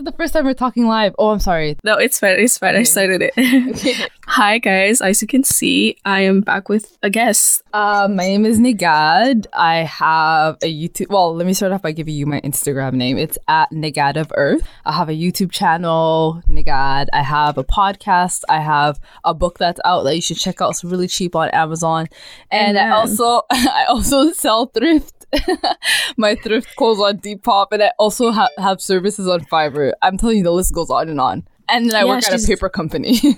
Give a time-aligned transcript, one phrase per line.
[0.00, 1.14] is the first time we're talking live.
[1.18, 1.76] Oh, I'm sorry.
[1.84, 2.40] No, it's fine.
[2.40, 2.74] It's fine.
[2.74, 4.10] I started it.
[4.26, 5.00] Hi, guys.
[5.00, 7.62] As you can see, I am back with a guest.
[7.72, 9.46] Uh, my name is Nagad.
[9.52, 11.10] I have a YouTube.
[11.10, 13.18] Well, let me start off by giving you my Instagram name.
[13.18, 14.62] It's at Nagad of Earth.
[14.86, 17.08] I have a YouTube channel, Nagad.
[17.12, 18.42] I have a podcast.
[18.48, 20.70] I have a book that's out that you should check out.
[20.70, 22.08] It's really cheap on Amazon.
[22.50, 25.19] And I also, I also sell thrift.
[26.16, 29.92] my thrift clothes on Depop, and I also ha- have services on Fiverr.
[30.02, 31.46] I'm telling you, the list goes on and on.
[31.68, 33.20] And then I Yeah, work at a paper company.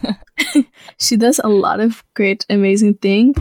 [0.99, 3.35] She does a lot of great, amazing thing.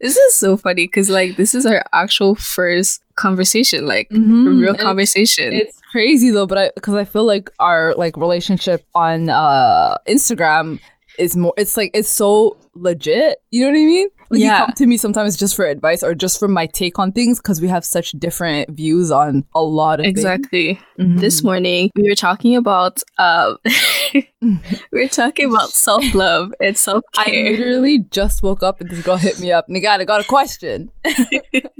[0.00, 4.60] this is so funny because, like, this is our actual first conversation, like, Mhm.
[4.60, 5.52] real It's- conversation.
[5.52, 10.78] It's crazy though, but I because I feel like our like relationship on uh Instagram
[11.20, 11.52] is more.
[11.56, 13.38] It's like it's so legit.
[13.50, 14.08] You know what I mean?
[14.30, 14.60] Like Yeah.
[14.60, 17.38] You come to me sometimes just for advice or just for my take on things
[17.40, 20.74] because we have such different views on a lot of exactly.
[20.96, 21.16] things.
[21.16, 21.20] Mhm.
[21.20, 23.58] This morning, we were talking about, um,
[24.14, 29.02] we were talking about self love and self-care I literally just woke up and this
[29.02, 29.68] girl hit me up.
[29.68, 30.90] Nigga, I got a question.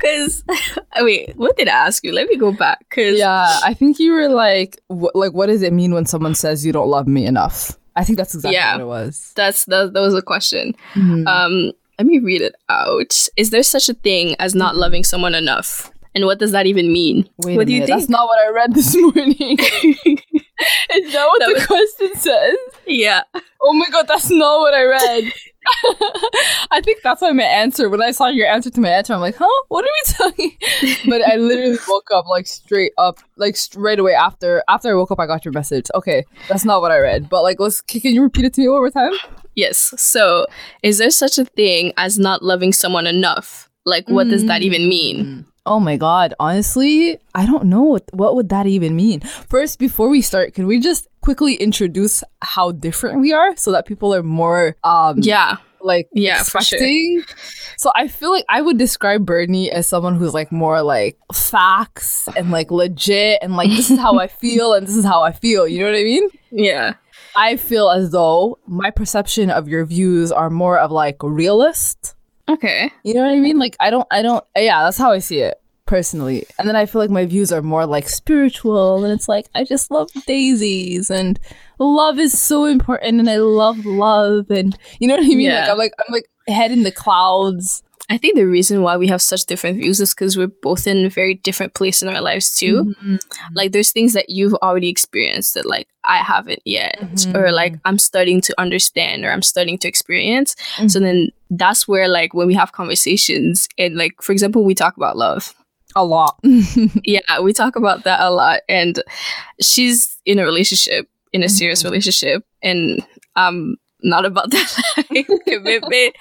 [0.00, 0.42] Because,
[1.00, 2.12] wait, what did I ask you?
[2.12, 2.80] Let me go back.
[2.90, 6.34] Because, Yeah, I think you were like, wh- like, what does it mean when someone
[6.34, 7.78] says you don't love me enough?
[7.96, 8.74] I think that's exactly Yeah.
[8.76, 9.32] what it was.
[9.36, 10.74] that's that, that was a question.
[10.94, 11.26] Mhm.
[11.26, 13.28] Um, let me read it out.
[13.36, 15.90] Is there such a thing as not loving someone enough?
[16.16, 17.28] And what does that even mean?
[17.38, 17.98] Wait what a do you minute, think?
[18.00, 19.58] That's not what I read this morning.
[20.94, 22.56] Is that what That the was- question says?
[22.86, 23.22] yeah.
[23.60, 25.32] Oh my god, that's not what I read.
[26.70, 29.20] I think that's why my answer, when I saw your answer to my answer, I'm
[29.20, 29.62] like, huh?
[29.68, 30.58] What are we talking?
[31.10, 35.10] but I literally woke up like straight up, like straight away after after I woke
[35.10, 35.86] up, I got your message.
[35.94, 37.28] Okay, that's not what I read.
[37.28, 39.12] But like, let's can you repeat it to me one more time?
[39.54, 39.94] Yes.
[39.96, 40.46] So,
[40.82, 43.70] is there such a thing as not loving someone enough?
[43.86, 44.64] Like, what does that mm.
[44.64, 45.24] even mean?
[45.24, 45.44] Mm.
[45.66, 49.20] Oh my god, honestly, I don't know what what would that even mean.
[49.20, 53.86] First, before we start, can we just quickly introduce how different we are so that
[53.86, 55.56] people are more um Yeah.
[55.80, 56.78] like Yeah, for sure.
[57.78, 62.28] So I feel like I would describe Bernie as someone who's like more like facts
[62.36, 65.32] and like legit and like this is how I feel and this is how I
[65.32, 65.66] feel.
[65.66, 66.28] You know what I mean?
[66.50, 66.94] Yeah.
[67.36, 72.13] I feel as though my perception of your views are more of like realist.
[72.48, 72.92] Okay.
[73.02, 73.58] You know what I mean?
[73.58, 76.46] Like I don't I don't yeah, that's how I see it personally.
[76.58, 79.64] And then I feel like my views are more like spiritual and it's like I
[79.64, 81.38] just love daisies and
[81.78, 85.40] love is so important and I love love and you know what I mean?
[85.40, 85.60] Yeah.
[85.60, 87.82] Like I'm like I'm like head in the clouds.
[88.10, 91.06] I think the reason why we have such different views is because we're both in
[91.06, 92.84] a very different place in our lives too.
[92.84, 93.16] Mm-hmm.
[93.54, 96.98] Like there's things that you've already experienced that like I haven't yet,
[97.34, 100.54] or like I'm starting to understand or I'm starting to experience.
[100.86, 104.96] So then that's where like when we have conversations and like for example we talk
[104.98, 105.54] about love.
[105.96, 106.38] A lot.
[107.04, 108.60] Yeah, we talk about that a lot.
[108.68, 109.02] And
[109.62, 111.90] she's in a relationship, in a serious Mm-hmm.
[111.90, 114.76] relationship, and um not about that
[115.10, 116.14] like, commitment,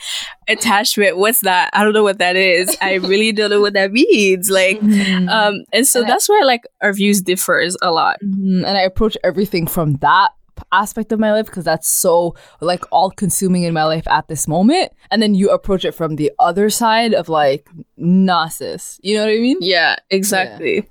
[0.47, 1.17] attachment.
[1.17, 1.69] What's that?
[1.73, 2.75] I don't know what that is.
[2.81, 4.49] I really don't know what that means.
[4.49, 8.17] Like, um, and so And I- that's where like our views differs a lot.
[8.23, 8.63] Mhm.
[8.65, 10.31] and I approach everything from that
[10.71, 14.47] aspect of my life because that's so like all consuming in my life at this
[14.47, 14.91] moment.
[15.11, 17.67] And then you approach it from the other side of like,
[17.97, 18.99] nah, sis.
[19.03, 19.57] You know what I mean?
[19.61, 20.87] Yeah, exactly.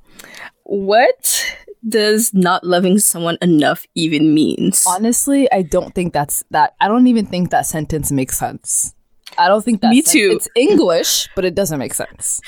[0.64, 1.56] What
[1.88, 4.84] does not loving someone enough even means?
[4.86, 6.74] Honestly, I don't think that's that.
[6.80, 8.94] I don't even think that sentence makes sense.
[9.38, 9.90] I don't think that.
[9.90, 10.30] Me sen- too.
[10.36, 12.40] It's English, but it doesn't make sense.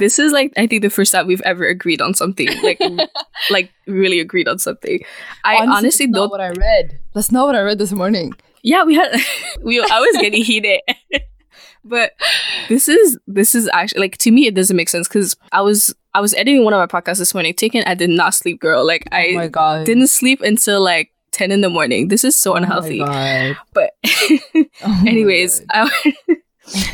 [0.00, 2.48] this is like I think the first time we've ever agreed on something.
[2.62, 2.80] Like
[3.50, 5.00] like really agreed on something.
[5.44, 6.98] I honestly, not don't what I read.
[7.14, 8.32] That's not what I read this morning.
[8.62, 9.12] Yeah, we had
[9.62, 10.80] we I was getting heated.
[11.84, 12.12] but
[12.68, 15.94] this is this is actually like to me it doesn't make sense because I was
[16.14, 18.86] I was editing one of my podcasts this morning, Taken, I did not sleep, girl.
[18.86, 19.86] Like oh my I god.
[19.86, 22.08] didn't sleep until like 10 in the morning.
[22.08, 22.98] This is so Oh unhealthy.
[22.98, 23.56] God.
[23.72, 23.92] but
[24.82, 25.62] Oh anyways.
[25.70, 26.12] I,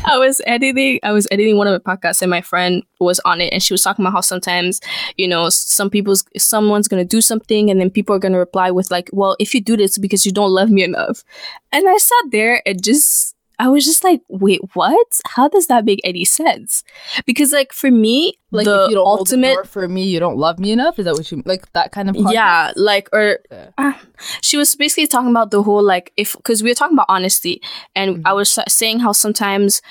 [0.07, 3.41] I was editing I was editing one of my podcasts and my friend was on
[3.41, 4.79] it and she was talking about how sometimes,
[5.17, 8.89] you know, some people's someone's gonna do something and then people are gonna reply with
[8.91, 11.23] like, Well, if you do this because you don't love me enough.
[11.71, 15.19] And I sat there and just I was just like, wait, what?
[15.25, 16.83] How does that make any sense?
[17.25, 20.19] Because like for me, like the if you don't hold the ultimate for me, you
[20.19, 20.99] don't love me enough.
[20.99, 21.71] Is that what you like?
[21.73, 23.69] That kind of yeah like or Yeah.
[23.77, 23.99] ah,
[24.41, 27.61] she was basically talking about the whole like if because we were talking about honesty
[27.95, 29.81] and i was saying how sometimes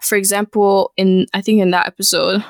[0.00, 2.44] for example in i think in that episode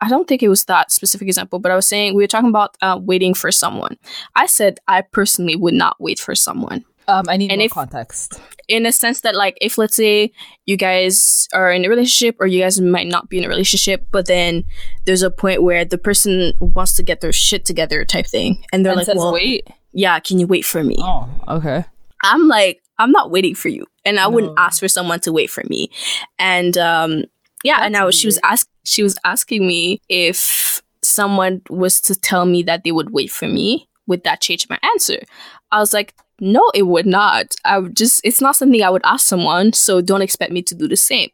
[0.00, 2.48] i don't think it was that specific example but i was saying we were talking
[2.48, 3.96] about uh, waiting for someone
[4.34, 7.72] i said i personally would not wait for someone Um, I need And more if-
[7.72, 8.40] context.
[8.68, 10.32] in a sense that like if let's say
[10.66, 14.06] you guys are in a relationship or you guys might not be in a relationship
[14.12, 14.64] but then
[15.04, 18.84] there's a point where the person wants to get their shit together type thing and
[18.86, 19.66] they're And like says, well wait.
[19.92, 21.84] yeah can you wait for me Oh, okay.
[22.22, 25.50] i'm like i'm not waiting for you and i wouldn't ask for someone to wait
[25.50, 25.90] for me
[26.38, 27.24] and um
[27.64, 32.14] yeah and That's now she was ask she was asking me if someone was to
[32.14, 35.18] tell me that they would wait for me would that change my answer
[35.72, 39.00] i was like no it would not i would just it's not something i would
[39.04, 41.30] ask someone so don't expect me to do the same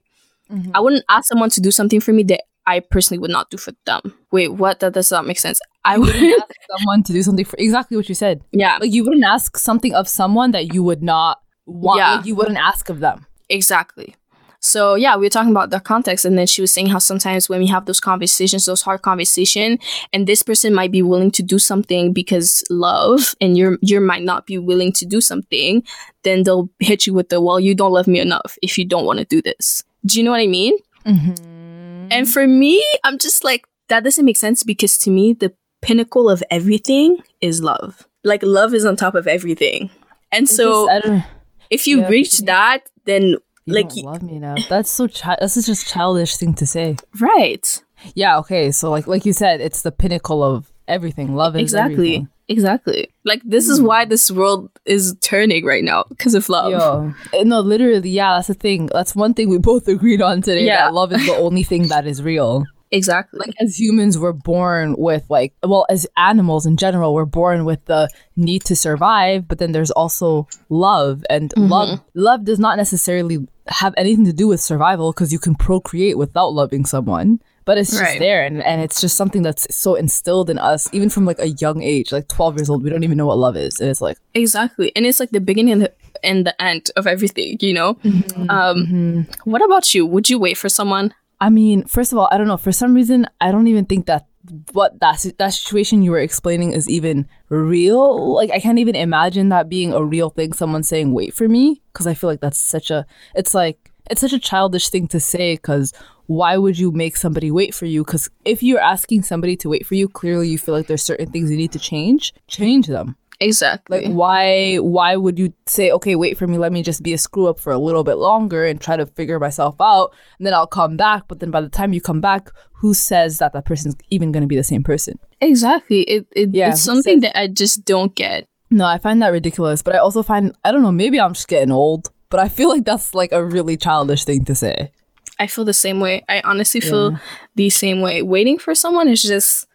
[0.51, 0.71] Mm-hmm.
[0.75, 3.59] i wouldn't ask someone to do something for me that i personally would not do
[3.59, 4.01] for them
[4.33, 7.23] wait what that does not make sense i I would wouldn't ask someone to do
[7.23, 8.41] something for exactly what you said.
[8.53, 11.99] yeah Like you wouldn't ask something of someone that you would not want.
[11.99, 12.15] Yeah.
[12.17, 13.27] Like you wouldn't ask of them.
[13.51, 14.15] Exactly.
[14.61, 17.49] So yeah, we were talking about the context, and then she was saying how sometimes
[17.49, 19.79] when we have those conversations, those hard conversation,
[20.13, 24.25] and this person might be willing to do something because love, and you you might
[24.25, 25.83] not be willing to do something,
[26.25, 29.05] then they'll hit you with the well, you don't love me enough if you don't
[29.05, 29.85] want to do this.
[30.05, 30.77] Do you know what I mean?
[31.07, 32.09] Mm-hmm.
[32.11, 36.29] And for me, I'm just like that doesn't make sense because to me, the pinnacle
[36.29, 38.07] of everything is love.
[38.25, 39.91] Like love is on top of everything,
[40.33, 41.25] and so I don't.
[41.71, 43.37] if you yeah, reach that, then
[43.69, 44.57] You like don't love me now.
[44.69, 45.07] That's so.
[45.09, 46.97] Chi- this is just childish thing to say.
[47.21, 47.83] right.
[48.15, 48.39] Yeah.
[48.39, 48.71] Okay.
[48.73, 51.35] So like like you said, it's the pinnacle of everything.
[51.35, 52.23] Love is exactly everything.
[52.25, 52.33] Hmm.
[52.53, 57.13] exactly like this is why this world is turning right now because of love Yo,
[57.35, 58.37] eh, no, literally, yeah.
[58.37, 58.89] That's the thing.
[58.93, 60.65] That's one thing we both agreed on today.
[60.65, 60.87] Yeah.
[60.87, 62.65] that love is the only thing that is real.
[62.91, 63.39] Exactly.
[63.41, 67.85] Like as humans we're born with like well as animals in general we're born with
[67.87, 73.47] the need to survive but then there's also love and love love does not necessarily
[73.67, 77.91] have anything to do with survival because you can procreate without loving someone but it's
[77.91, 78.19] just Right.
[78.19, 81.49] there and, and it's just something that's so instilled in us even from like a
[81.49, 84.01] young age like 12 years old we don't even know what love is and it's
[84.01, 85.93] like exactly and it's like the beginning and the,
[86.23, 87.95] and the end of everything you know?
[87.97, 88.49] Mm-hmm.
[88.51, 90.07] um what about you?
[90.07, 92.57] Would you wait for someone I mean, first of all, I don't know.
[92.57, 94.27] For some reason, I don't even think that
[94.73, 98.35] what that that situation you were explaining is even real.
[98.35, 100.53] Like, I can't even imagine that being a real thing.
[100.53, 103.07] Someone saying "wait for me" because I feel like that's such a.
[103.35, 105.93] It's like it's such a childish thing to say because
[106.27, 108.05] why would you make somebody wait for you?
[108.05, 111.31] Because if you're asking somebody to wait for you, clearly you feel like there's certain
[111.31, 112.35] things you need to change.
[112.49, 113.17] Change them.
[113.41, 114.07] Exactly.
[114.07, 116.59] Like why why would you say okay wait for me.
[116.59, 119.07] Let me just be a screw up for a little bit longer and try to
[119.07, 121.25] figure myself out and then I'll come back.
[121.29, 124.43] But then by the time you come back who says that that person's even going
[124.43, 125.19] to be the same person?
[125.41, 126.03] Exactly.
[126.03, 128.47] It, it Yeah, it's something says- that i just don't get.
[128.71, 131.49] No I find that ridiculous but I also find I don't know maybe I'm just
[131.49, 134.93] getting old but I feel like that's like a really childish thing to say.
[135.41, 136.25] I feel the same way.
[136.29, 137.17] I honestly feel
[137.55, 138.23] the same way.
[138.23, 139.67] Waiting for someone is just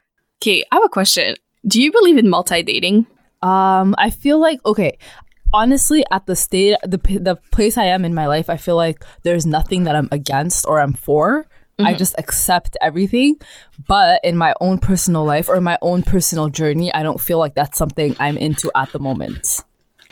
[0.42, 1.36] okay i have a question.
[1.66, 3.08] Do you believe in multi-dating
[3.44, 4.98] Um, I feel like okay.
[5.56, 9.06] Honestly, at the state, the the place I am in my life, I feel like
[9.22, 11.46] there's nothing that I'm against or I'm for.
[11.80, 13.36] I just accept everything.
[13.88, 17.56] But in my own personal life or my own personal journey, I don't feel like
[17.56, 19.60] that's something I'm into at the moment.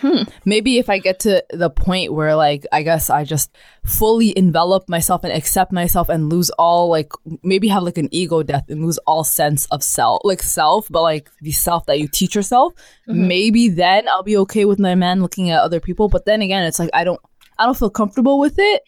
[0.02, 0.24] Hmm.
[0.46, 3.56] Maybe if I get to the point where, like, I guess I just
[3.86, 7.12] fully envelop myself and accept myself and lose all, like,
[7.44, 11.04] maybe have like an ego death and lose all sense of self, like self, but
[11.04, 12.74] like the self that you teach yourself.
[13.08, 13.28] Mm-hmm.
[13.28, 16.10] Maybe then I'll be okay with my man looking at other people.
[16.10, 17.22] But then again, it's like I don't,
[17.60, 18.82] I don't feel comfortable with it.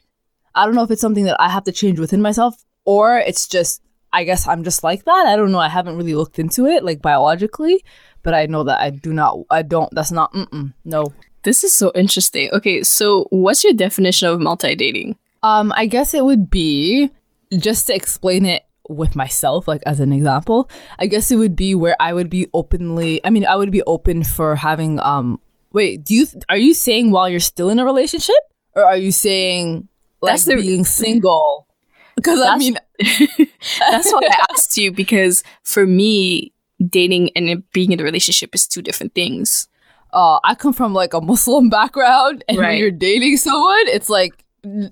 [0.55, 2.55] I don't know if it's something that I have to change within myself
[2.85, 3.81] or it's just,
[4.11, 5.25] I guess I'm just like that.
[5.27, 5.59] I don't know.
[5.59, 7.83] I haven't really looked into it, like biologically,
[8.23, 10.35] but I know that I do not, I don't, that's not,
[10.85, 11.05] no.
[11.43, 12.49] This is so interesting.
[12.53, 15.17] Okay, so what's your definition of multi-dating?
[15.43, 17.09] Um, I guess it would be
[17.57, 20.69] just to explain it with myself, like as an example.
[20.99, 23.19] I guess it would be where I would be openly.
[23.25, 24.99] I mean, I would be open for having.
[25.01, 25.39] Um,
[25.73, 28.35] wait, do you are you saying while you're still in a relationship,
[28.75, 29.87] or are you saying
[30.21, 31.67] like That's the- being single?
[32.15, 32.77] Because I mean,
[33.79, 36.53] That's why I asked you because for me,
[36.89, 39.67] dating and being in a relationship is two different things.
[40.13, 44.43] uh, I come from like a Muslim background, and when you're dating someone, it's like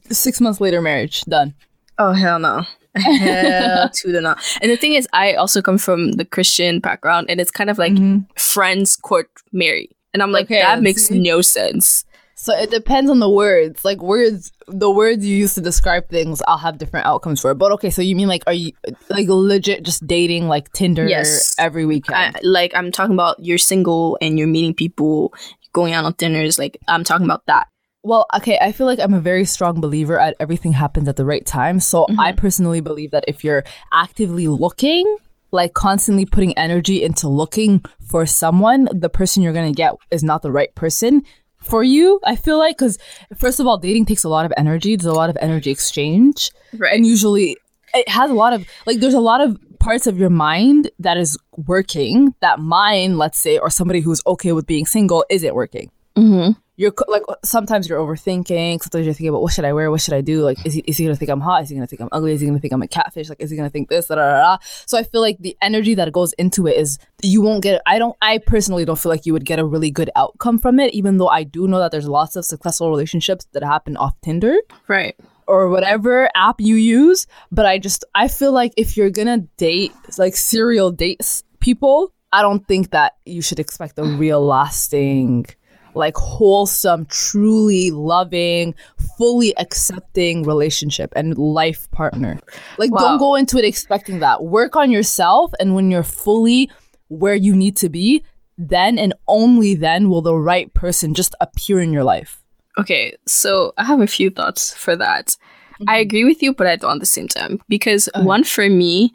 [0.09, 1.53] six months later, marriage done.
[1.97, 2.63] Oh hell no.
[2.95, 4.35] Hell to the no.
[4.61, 7.77] And the thing is, I also come from the Christian background, and it's kind of
[7.77, 7.93] like
[8.35, 12.03] friends court marry, and I'm like Okay, that makes no sense.
[12.41, 13.85] So it depends on the words.
[13.85, 17.51] Like words, the words you use to describe things, I'll have different outcomes for.
[17.51, 17.59] It.
[17.59, 18.71] But okay, so you mean like, are you
[19.11, 21.53] like legit just dating like Tinder Yes.
[21.59, 22.37] every weekend?
[22.37, 25.35] I, like I'm talking about you're single and you're meeting people,
[25.71, 26.57] going out on dinners.
[26.57, 27.67] Like I'm talking about that.
[28.01, 31.25] well, okay, I feel like I'm a very strong believer at everything happens at the
[31.25, 31.79] right time.
[31.79, 32.37] So I mm-hmm.
[32.37, 35.05] personally believe that if you're actively looking,
[35.51, 40.41] like constantly putting energy into looking for someone, the person you're gonna get is not
[40.41, 41.21] the right person.
[41.61, 42.19] For you.
[42.25, 42.97] I feel like because
[43.37, 44.95] first of all, dating takes a lot of energy.
[44.95, 46.93] There's a lot of energy exchange, Right.
[46.95, 47.57] and usually
[47.93, 48.99] it has a lot of like.
[48.99, 53.57] There's a lot of parts of your mind that is working that mine, let's say,
[53.57, 55.89] or somebody who's okay with being single isn't working.
[56.15, 56.51] Mm-hmm.
[56.77, 58.81] You're like sometimes you're overthinking.
[58.81, 60.41] Sometimes you're thinking about what should I wear, what should I do?
[60.41, 61.63] Like, is he is he gonna think I'm hot?
[61.63, 62.33] Is he gonna think I'm ugly?
[62.33, 63.29] Is he gonna think I'm a catfish?
[63.29, 64.07] Like, is he gonna think this?
[64.07, 64.57] Da, da, da.
[64.85, 67.81] So I feel like the energy that goes into it is you won't get.
[67.85, 68.15] I don't.
[68.21, 70.93] I personally don't feel like you would get a really good outcome from it.
[70.93, 74.55] Even though I do know that there's lots of successful relationships that happen off Tinder
[74.87, 75.15] Right.
[75.47, 77.27] or whatever app you use.
[77.51, 82.41] But I just I feel like if you're gonna date like serial dates people, I
[82.41, 85.45] don't think that you should expect a real lasting,
[85.95, 88.75] like wholesome, truly loving,
[89.17, 92.39] fully accepting relationship and life partner.
[92.77, 92.99] Like Wow.
[92.99, 94.43] don't go into it expecting that.
[94.43, 96.69] Work on yourself and when you're fully
[97.09, 98.23] where you need to be,
[98.57, 102.41] then and only then will the right person just appear in your life.
[102.77, 105.35] Okay, so I have a few thoughts for that.
[105.81, 106.01] I mm-hmm.
[106.01, 107.59] agree with you, but I don't at the same time.
[107.67, 109.13] Because one, for me,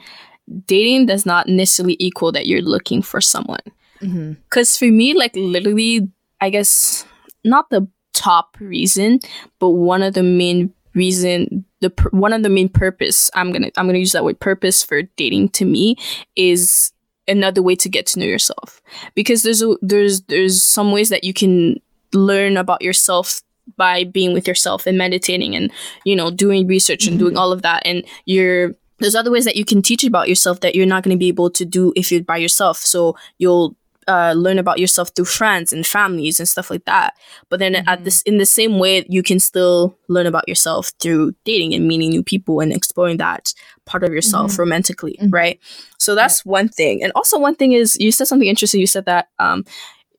[0.66, 3.61] dating does not necessarily equal that you're looking for someone.
[4.00, 4.33] Mm-hmm.
[4.45, 6.09] Because for me, like literally,
[6.40, 7.05] I guess
[7.45, 9.21] not the top reason,
[9.59, 13.87] but one of the main reason, the one of the main purpose I'm gonna I'm
[13.87, 15.97] gonna use that word purpose for dating to me
[16.35, 16.93] is
[17.28, 18.81] another way to get to know yourself.
[19.14, 21.81] Because there's a, there's there's some ways that you can
[22.12, 23.43] learn about yourself
[23.76, 25.73] by being with yourself and meditating and
[26.05, 27.38] you know doing research and doing mm-hmm.
[27.38, 27.83] all of that.
[27.85, 31.14] And you're there's other ways that you can teach about yourself that you're not going
[31.14, 32.78] to be able to do if you're by yourself.
[32.78, 33.76] So you'll
[34.09, 37.15] uh, learn about yourself through friends and families and stuff like that.
[37.49, 41.35] But then at this in the same way you can still learn about yourself through
[41.45, 43.53] dating and meeting new people and exploring that
[43.85, 45.61] part of yourself romantically right?
[45.99, 47.03] So that's one thing.
[47.03, 48.81] And also one thing is you said something interesting.
[48.81, 49.65] You said that um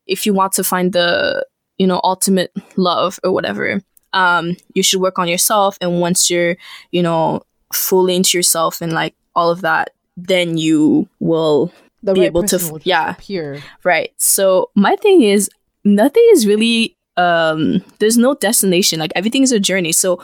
[0.06, 1.46] if you want to find the
[1.78, 3.80] you know ultimate love or whatever
[4.12, 5.78] um you should work on yourself.
[5.80, 6.56] And once you're
[6.90, 7.42] you know
[7.72, 12.56] fully into yourself and like all of that then you will The Be able to
[12.56, 13.10] f- yeah.
[13.10, 13.60] appear.
[13.84, 15.50] right so my thing is
[15.84, 20.22] nothing is really um there's no destination like everything is a journey so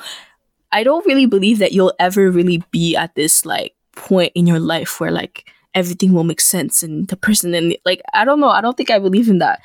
[0.70, 4.60] i don't really believe that you'll ever really be at this like point in your
[4.60, 8.48] life where like everything will make sense and the person and like i don't know
[8.48, 9.60] i don't think i believe in that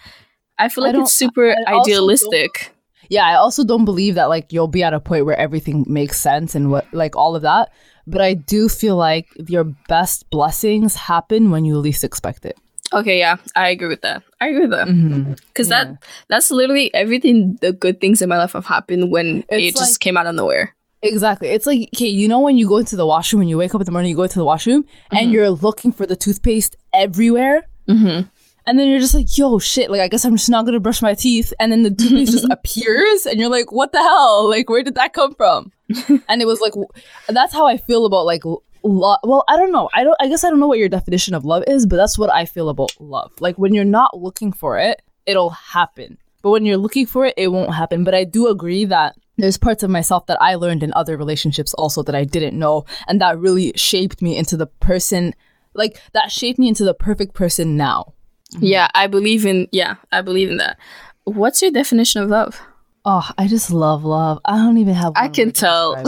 [0.57, 2.73] i feel like don't- it's super I idealistic
[3.11, 6.21] Yeah, I also don't believe that like you'll be at a point where everything makes
[6.21, 7.69] sense and what like all of that.
[8.11, 12.57] But I do feel like your best blessings happen when you least expect it.
[12.99, 15.33] okay yeah i agree with that i agree with that Mm-hmm.
[15.49, 15.85] because that
[16.31, 19.93] that's literally everything the good things in my life have happened when it It's just
[19.93, 20.65] like- came out of nowhere
[21.01, 21.47] Exactly.
[21.55, 23.79] It's like okay, you know when you go into the washroom when you wake up
[23.79, 24.81] in the morning, you go into the washroom
[25.17, 27.57] and you're looking for the toothpaste everywhere.
[27.87, 28.27] mm-hmm.
[28.67, 31.01] And then you're just like, yo, shit, like, I guess I'm just not gonna brush
[31.01, 31.53] my teeth.
[31.59, 34.49] And then the toothpaste just appears, and you're like, what the hell?
[34.49, 35.71] Like, where did that come from?
[36.29, 36.74] and it was like,
[37.27, 39.89] that's how I feel about like, lo- well, I don't know.
[39.93, 42.17] I don't, I guess I don't know what your definition of love is, but that's
[42.17, 43.31] what I feel about love.
[43.39, 46.17] Like, when you're not looking for it, it'll happen.
[46.41, 48.03] But when you're looking for it, it won't happen.
[48.03, 51.74] But I do agree that there's parts of myself that I learned in other relationships
[51.74, 52.86] also that I didn't know.
[53.08, 55.34] And that really shaped me into the person,
[55.74, 58.13] like, that shaped me into the perfect person now.
[58.60, 60.75] yeah i believe in yeah i believe in that
[61.25, 62.60] what's your definition of love
[63.06, 64.39] Oh, I just love love.
[64.46, 65.13] I don't even have.
[65.15, 65.96] I can tell.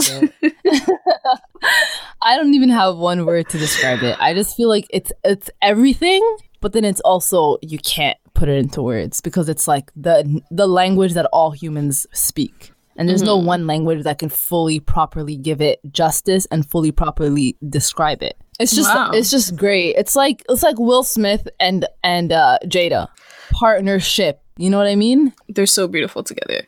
[2.22, 4.16] I don't even have one word to describe it.
[4.20, 6.22] I just feel like it's it's everything,
[6.60, 10.66] but then it's also you can't put it into words because it's like the the
[10.66, 12.72] language that all humans speak.
[12.94, 17.56] And there's no one language that can fully properly give it justice and fully properly
[17.66, 18.36] describe it.
[18.60, 19.12] It's just Wow.
[19.12, 19.96] it's just great.
[19.96, 23.08] It's like it's like Will Smith and and uh Jada
[23.50, 24.40] partnership.
[24.62, 25.20] You know what I mean?
[25.54, 26.60] they're so beautiful together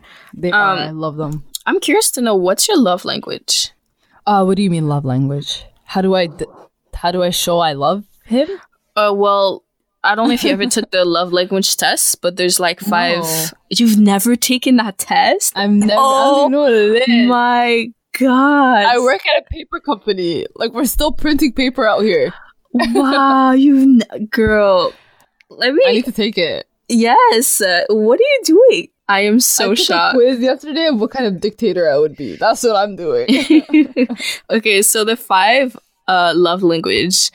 [0.43, 0.79] They Um, are.
[0.91, 1.33] I love them.
[1.67, 3.55] i'm curious to know what's your love language
[4.27, 5.51] Uh, what do you mean love language?
[5.93, 6.51] How do I d-
[7.03, 8.01] how do I show I love
[8.35, 8.49] him?
[8.97, 9.49] uh well
[10.09, 13.25] I don't know if you ever took the love language test, but there's like five.
[13.25, 13.47] No.
[13.79, 15.57] You've never taken that test?
[15.57, 15.97] I've never.
[15.97, 17.27] I Oh, don't even know what it is.
[17.29, 17.89] My
[18.21, 18.85] God.
[18.85, 20.45] I work at a paper company.
[20.61, 22.35] Like we're still printing paper out here.
[22.93, 23.75] wow, you
[24.13, 24.93] n- girl.
[25.49, 25.83] Let me.
[25.89, 26.67] I need to take it.
[26.89, 27.61] Yes.
[27.61, 28.89] Uh, what are you doing?
[29.09, 30.15] I am so I took a shocked.
[30.15, 32.37] quiz yesterday of what kind of dictator I would be.
[32.37, 33.27] That's what I'm doing.
[34.51, 35.77] okay, so the five
[36.09, 37.31] uh, love language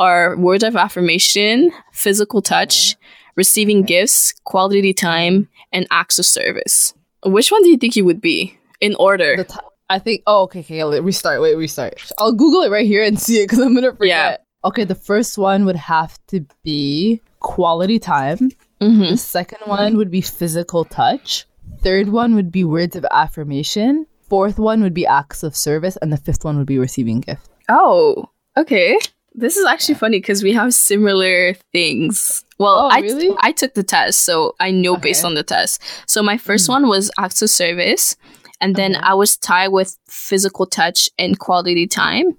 [0.00, 2.96] are words of affirmation, physical touch,
[3.36, 6.92] receiving gifts, quality time, and acts of service.
[7.24, 9.44] Which one do you think you would be in order?
[9.44, 9.54] Ti-
[9.88, 10.22] I think.
[10.26, 10.82] Oh, okay, okay.
[10.82, 11.40] let- Restart.
[11.40, 12.10] Wait, restart.
[12.18, 14.06] I'll Google it right here and see it because I'm gonna forget.
[14.06, 14.36] Yeah.
[14.68, 18.50] Okay, the first one would have to be quality time.
[18.82, 19.10] Mhm.
[19.10, 21.46] The second one would be physical touch.
[21.82, 24.06] third one would be words of affirmation.
[24.28, 27.48] Fourth one would be acts of service, and the fifth one would be receiving gifts.
[27.68, 28.98] Oh, okay.
[29.34, 32.44] This is actually funny because we have similar things.
[32.58, 33.30] Well, Oh, I really?
[33.40, 35.82] I took the test, so I know based on the test.
[36.06, 36.72] So my first Mm.
[36.74, 38.14] one was acts of service,
[38.60, 39.04] and then Okay.
[39.04, 42.36] I was tied with physical touch and quality time,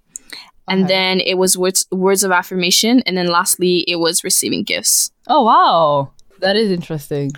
[0.69, 0.93] and Okay.
[0.93, 5.11] then it was words words of affirmation, and then lastly it was receiving gifts.
[5.27, 6.11] Oh wow,
[6.43, 7.31] that is interesting.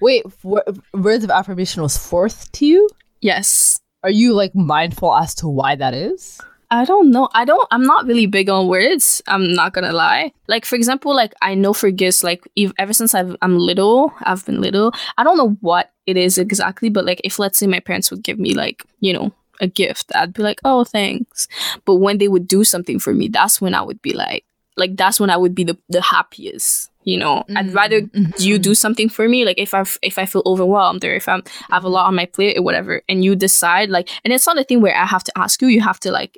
[0.00, 2.88] Wait, words of affirmation was fourth to you.
[3.20, 3.80] Yes.
[4.02, 6.40] Are you like mindful as to why that is?
[6.72, 7.28] I don't know.
[7.34, 7.66] I don't.
[7.72, 9.20] I'm not really big on words.
[9.26, 10.32] I'm not gonna lie.
[10.46, 14.12] Like for example, like I know for gifts, like if, ever since I've, I'm little,
[14.22, 14.92] I've been little.
[15.18, 18.22] I don't know what it is exactly, but like if let's say my parents would
[18.22, 21.48] give me like you know a gift, I'd be like, oh thanks.
[21.84, 24.44] But when they would do something for me, that's when I would be like,
[24.80, 26.90] like that's when I would be the the happiest.
[27.04, 28.00] You know, I'd rather
[28.38, 31.42] you do something for me like if i if i feel overwhelmed or if i'm
[31.70, 34.46] I have a lot on my plate or whatever and you decide like and it's
[34.46, 36.36] not a thing where i have to ask you you have to like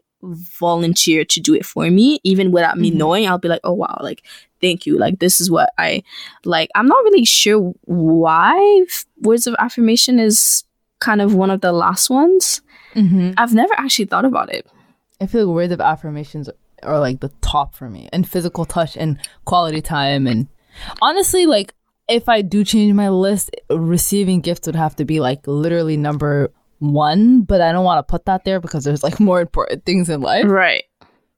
[0.61, 2.94] volunteer to do it for me even without me Mhm.
[3.02, 4.22] knowing i'll be like oh wow like
[4.61, 6.02] thank you like this is what i
[6.44, 8.54] like i'm not really sure why
[9.28, 10.62] words of affirmation is
[11.00, 12.62] kind of one of the last ones
[12.94, 13.32] Mm-hmm.
[13.38, 14.66] i've never actually thought about it
[15.20, 16.49] I feel like words of affirmations
[16.83, 20.49] are like the top for me, and physical touch and quality time, and
[21.01, 21.75] honestly, like
[22.09, 26.53] if I do change my list, receiving gifts would have to be like literally number
[26.79, 27.43] one.
[27.43, 30.21] But I don't want to put that there because there's like more important things in
[30.21, 30.45] life.
[30.47, 30.85] right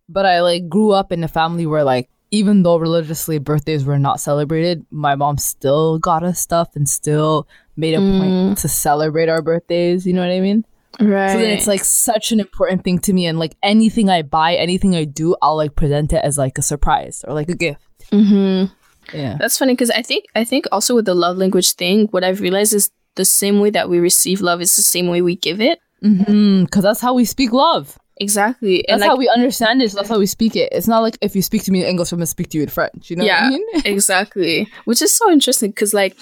[0.09, 3.99] But I like grew up in a family where like even though religiously birthdays were
[3.99, 7.47] not celebrated, my mom still got us stuff and still
[7.77, 8.61] made a point mm.
[8.61, 10.05] to celebrate our birthdays.
[10.05, 10.65] You know what I mean?
[11.01, 14.23] Right So then it's like such an important thing to me, and like anything I
[14.23, 17.57] buy, anything I do, I'll like present it as like a surprise or like a
[17.57, 17.83] gift.
[18.11, 18.73] mm-hmm.
[19.13, 19.37] Yeah.
[19.39, 22.41] That's funny because I think I think also with the love language thing, what I've
[22.41, 25.61] realized is the same way that we receive love is the same way we give
[25.61, 25.79] it.
[26.03, 26.65] Mm-hmm.
[26.65, 27.99] Because that's how we speak love.
[28.19, 29.91] Exactly, That's and like how we understand it.
[29.91, 30.69] So that's how we speak it.
[30.71, 32.63] It's not like if you speak to me in English, I'm gonna speak to you
[32.63, 33.11] in French.
[33.11, 33.67] You know yeah, what I mean?
[33.85, 34.69] exactly.
[34.85, 36.17] Which is so interesting because like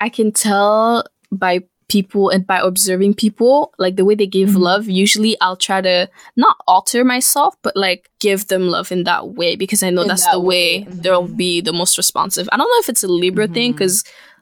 [0.00, 1.60] I can tell by
[1.94, 4.62] people and by observing people like the way they give Mhm.
[4.68, 5.96] love usually i'll try to
[6.44, 10.08] not alter myself but like give them love in that way because i know In
[10.12, 10.86] that's that the way, way.
[11.02, 13.76] they'll be the most responsive i don't know if it's a libra thing Mhm.
[13.76, 13.96] because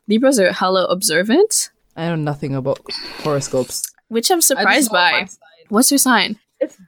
[0.08, 1.52] libras are hella observant
[1.94, 2.78] I know nothing about
[3.24, 3.76] horoscopes.
[4.08, 5.28] which i'm surprised by
[5.74, 6.30] what's your sign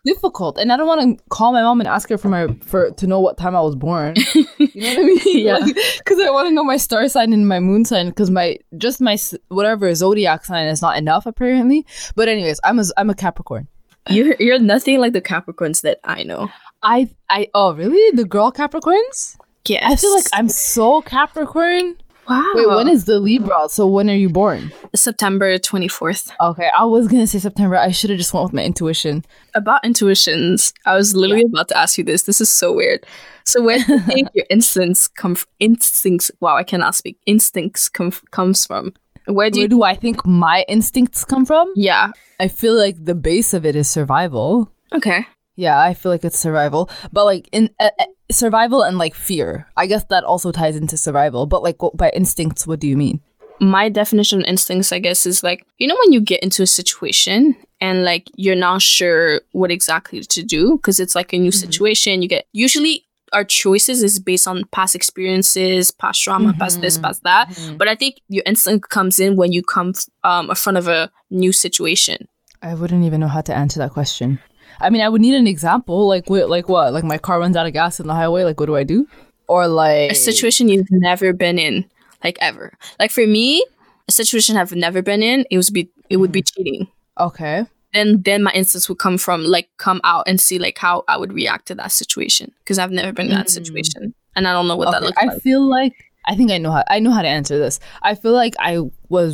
[0.05, 2.91] difficult, and I don't want to call my mom and ask her for my for
[2.91, 4.15] to know what time I was born.
[4.35, 5.19] you know what I mean?
[5.25, 5.59] Yeah.
[5.99, 8.09] Because I want to know my star sign and my moon sign.
[8.09, 9.17] Because my just my
[9.49, 11.87] whatever zodiac sign is not enough apparently.
[12.15, 13.69] But anyways, I'm a I'm a Capricorn.
[14.09, 16.51] You're you're nothing like the Capricorns that I know.
[16.83, 19.37] I I oh really the girl Capricorns?
[19.67, 19.83] Yes.
[19.91, 21.97] I feel like I'm so Capricorn.
[22.29, 22.53] Wow.
[22.55, 23.69] Wait, when is the Libra?
[23.69, 24.73] So when are you born?
[24.95, 26.31] September twenty fourth?
[26.41, 27.77] Okay, I was gonna say September.
[27.77, 29.25] I should have just went with my intuition.
[29.55, 32.23] About intuitions, I was literally about to ask you this.
[32.25, 33.07] This is so weird.
[33.45, 35.33] So where do you think your instincts come?
[35.33, 36.31] F- instincts.
[36.41, 37.19] Wow, I cannot speak.
[37.27, 38.93] Instincts come comes from.
[39.27, 39.69] Where do Where you?
[39.69, 41.73] do I think my instincts come from?
[41.77, 42.11] yeah.
[42.41, 44.71] I feel like the base of it is survival.
[44.93, 45.27] Okay.
[45.57, 47.91] Yeah, I feel like it's survival, but like in uh,
[48.31, 49.67] survival and like fear.
[49.77, 51.47] I guess that also ties into survival.
[51.47, 53.21] But like what, by instincts, what do you mean?
[53.61, 56.67] My definition of instincts, I guess, is like you know when you get into a
[56.67, 61.51] situation and like you're not sure what exactly to do because it's like a new
[61.51, 61.59] mm-hmm.
[61.59, 62.23] situation.
[62.23, 67.05] You get usually our choices is based on past experiences, past trauma, past this, mm-hmm.
[67.05, 67.49] past that.
[67.49, 67.77] Mm-hmm.
[67.77, 69.93] But I think your instinct comes in when you come
[70.25, 72.29] um in front of a new situation.
[72.63, 74.39] I wouldn't even know how to answer that question.
[74.81, 76.07] I mean, I would need an example.
[76.09, 76.49] Like what?
[76.49, 76.93] Like what?
[76.93, 78.45] Like my car runs out of gas in the highway.
[78.45, 79.07] Like what do I do?
[79.49, 81.85] Or like A situation you've never been in,
[82.23, 82.73] like ever.
[82.99, 83.65] Like for me,
[84.09, 86.89] a situation I've never been in, it was be it would be cheating.
[87.21, 87.67] Okay.
[87.93, 91.17] Then then my instincts would come from like come out and see like how I
[91.17, 93.51] would react to that situation because I've never been in that Mm.
[93.51, 95.37] situation and I don't know what that Okay, looks I like.
[95.37, 95.93] I feel like
[96.27, 97.79] I think I know how I know how to answer this.
[98.03, 98.79] I feel like I
[99.17, 99.31] was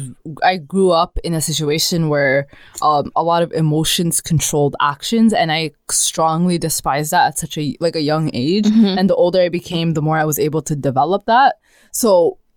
[0.52, 2.36] I grew up in a situation where
[2.88, 7.64] um, a lot of emotions controlled actions, and I strongly despise that at such a
[7.84, 8.66] like a young age.
[8.68, 8.94] Mhm.
[8.98, 11.50] And the older I became, the more I was able to develop that.
[12.02, 12.10] So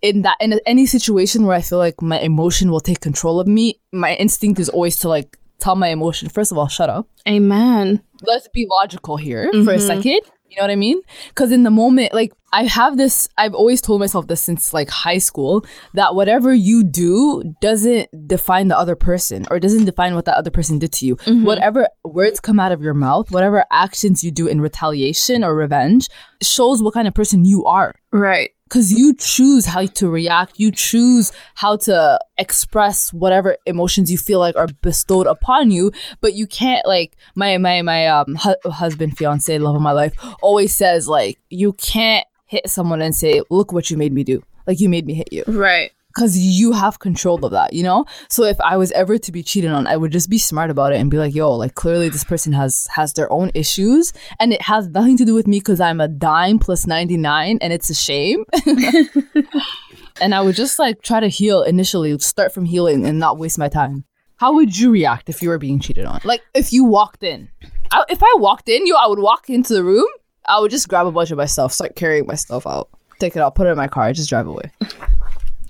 [0.08, 3.46] in that in any situation where I feel like my emotion will take control of
[3.58, 3.64] me,
[4.04, 5.30] my instinct is always to like
[5.64, 7.86] tell my emotion first of all, shut up Amen.
[8.30, 9.86] let's be logical here for a Mhm.
[9.92, 10.20] second.
[10.48, 11.00] You know what I mean?
[11.28, 14.88] Because in the moment, like I have this, I've always told myself this since like
[14.88, 20.26] high school that whatever you do doesn't define the other person or doesn't define what
[20.26, 21.16] that other person did to you.
[21.16, 21.44] Mhm.
[21.44, 26.08] Whatever words come out of your mouth, whatever actions you do in retaliation or revenge
[26.40, 27.94] shows what kind of person you are.
[28.12, 28.50] Right.
[28.74, 34.40] Because you choose how to react you choose how to express whatever emotions you feel
[34.40, 39.16] like are bestowed upon you but you can't like my my my um hu- husband
[39.16, 43.72] fiance love of my life always says like you can't hit someone and say look
[43.72, 45.92] what you made me do like you made me hit you Right.
[46.14, 48.04] Because you have control of that, you know.
[48.28, 50.92] So if I was ever to be cheated on, I would just be smart about
[50.92, 54.52] it and be like, "Yo, like clearly this person has has their own issues, and
[54.52, 57.72] it has nothing to do with me because I'm a dime plus ninety nine, and
[57.72, 58.44] it's a shame."
[60.20, 63.58] and I would just like try to heal initially, start from healing, and not waste
[63.58, 64.04] my time.
[64.36, 66.20] How would you react if you were being cheated on?
[66.24, 67.48] Like if you walked in,
[67.90, 70.08] I, if I walked in, yo, I would walk into the room.
[70.46, 73.34] I would just grab a bunch of my stuff, start carrying my stuff out, take
[73.34, 74.70] it out, put it in my car, just drive away.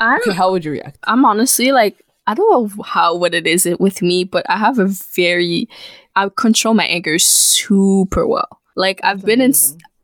[0.00, 0.98] I'm Okay, how would you react?
[1.04, 4.78] I'm honestly like I don't know how what it is with me, but I have
[4.78, 5.68] a very
[6.16, 8.60] I control my anger super well.
[8.76, 9.52] Like I've been in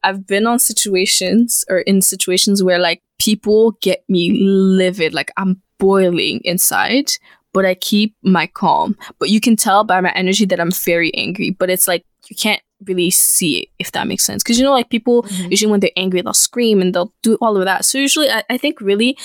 [0.03, 5.63] I've been on situations or in situations where like people get me livid, like I'm
[5.79, 7.13] boiling inside,
[7.53, 8.97] but I keep my calm.
[9.19, 12.37] But you can tell by my energy that I'm very angry, but it's like you
[12.37, 14.43] can't really see it if that makes sense.
[14.43, 15.51] Because you know, like people mm-hmm.
[15.51, 17.85] usually when they're angry, they'll scream and they'll do all of that.
[17.85, 19.19] So usually, I, I think really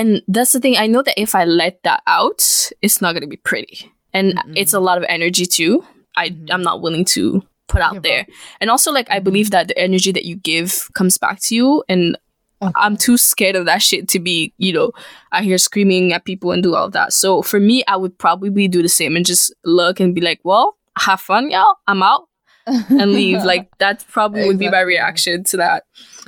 [0.00, 3.22] and that's the thing i know that if i let that out it's not going
[3.22, 3.92] to be pretty.
[4.12, 4.54] And mm-hmm.
[4.56, 5.84] it's a lot of energy too.
[6.16, 6.46] I mm-hmm.
[6.50, 8.26] i'm not willing to put out Give there.
[8.60, 9.68] and also like i believe mm-hmm.
[9.68, 11.84] that the energy that you give comes back to you.
[11.88, 12.18] And
[12.60, 12.72] oh.
[12.74, 14.92] i'm too scared of that shit to be you know
[15.32, 17.12] i hear screaming at people and do all that.
[17.12, 20.40] So for me i would probably do the same and just look and be like
[20.44, 21.76] well have fun y'all.
[21.86, 22.29] I'm out
[22.66, 25.84] and leave like that probably would be my reaction to that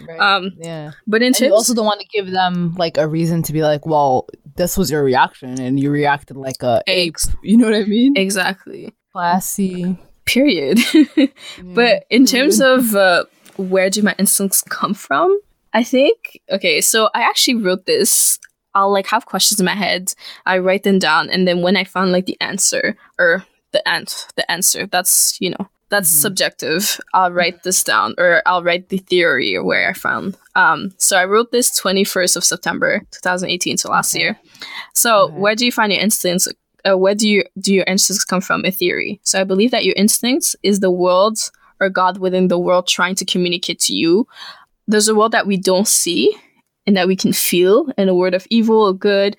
[0.09, 0.19] Right.
[0.21, 0.93] um yeah.
[1.07, 3.53] but in And terms you also don't want to give them like a reason to
[3.53, 7.17] be like, well, this was your reaction, and you reacted like a ape.
[7.43, 8.17] You know what I mean?
[8.17, 9.97] exactly Classy.
[10.25, 10.79] period.
[11.63, 13.25] but in terms of uh,
[13.57, 15.39] where do my instincts come from,
[15.73, 16.81] I think okay.
[16.81, 18.39] So I actually wrote this.
[18.75, 20.15] I'll like have questions in my head.
[20.47, 24.27] I write them down, and then when I found like the answer or the ant,
[24.37, 26.99] the answer that's you know that's subjective.
[27.13, 30.37] I'll write this down, or I'll write the theory or where I found.
[30.57, 34.23] Um, so I wrote this twenty first of September, two thousand eighteen, so last Okay.
[34.25, 34.33] year.
[34.95, 35.35] So Okay.
[35.43, 36.49] where do you find your instincts?
[36.85, 38.65] uh, where do you do your instincts come from?
[38.65, 39.21] A theory.
[39.23, 41.39] So I believe that your instincts is the world
[41.79, 44.27] or God within the world trying to communicate to you.
[44.89, 46.35] There's a world that we don't see
[46.87, 49.37] and that we can feel, and a world of evil or good,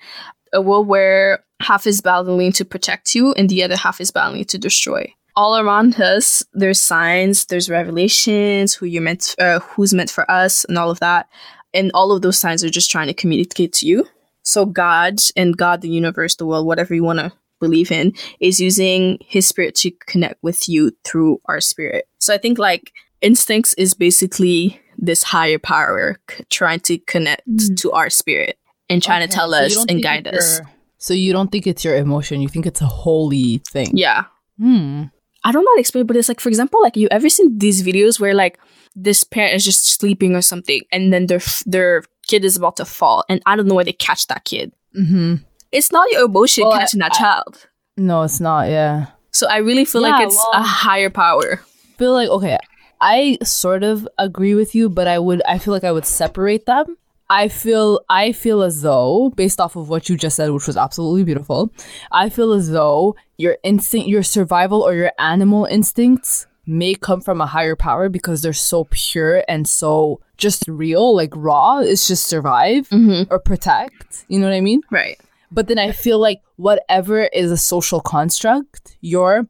[0.54, 4.46] a world where half is battling to protect you and the other half is battling
[4.46, 5.04] to destroy.
[5.36, 10.64] All around us, there's signs, there's revelations, who you're meant, uh, who's meant for us,
[10.64, 11.28] and all of that.
[11.72, 14.06] And all of those signs are just trying to communicate to you.
[14.42, 18.60] So God and God, the universe, the world, whatever you want to believe in, is
[18.60, 22.06] using His spirit to connect with you through our spirit.
[22.18, 27.76] So I think like instincts is basically this higher power c- trying to connect Mm.
[27.78, 28.56] to our spirit
[28.88, 30.58] and trying to tell us don't and guide us.
[30.58, 32.40] your- So you don't think it's your emotion?
[32.40, 33.90] You think it's a holy thing?
[33.94, 34.24] Yeah.
[34.58, 35.04] Hmm.
[35.44, 37.58] I don't know how to explain, but it's like, for example, like you ever seen
[37.58, 38.58] these videos where like
[38.96, 42.84] this parent is just sleeping or something, and then their their kid is about to
[42.84, 44.72] fall, and I don't know where they catch that kid.
[44.98, 45.36] Mm-hmm.
[45.72, 47.66] It's not your emotion Well, I- catching that I- child.
[47.96, 48.68] No, it's not.
[48.68, 49.06] Yeah.
[49.30, 51.60] So I really feel like it's well- a higher power.
[51.98, 52.58] feel like okay
[53.00, 56.66] i sort of agree with you but i would i feel like i would separate
[56.66, 56.96] them
[57.30, 60.76] i feel i feel as though based off of what you just said which was
[60.76, 61.70] absolutely beautiful
[62.12, 67.40] i feel as though your instinct your survival or your animal instincts may come from
[67.40, 72.26] a higher power because they're so pure and so just real like raw it's just
[72.26, 73.32] survive Mm-hmm.
[73.32, 75.18] or protect you know what i mean Right.
[75.52, 79.46] but then I feel like whatever is a social construct, your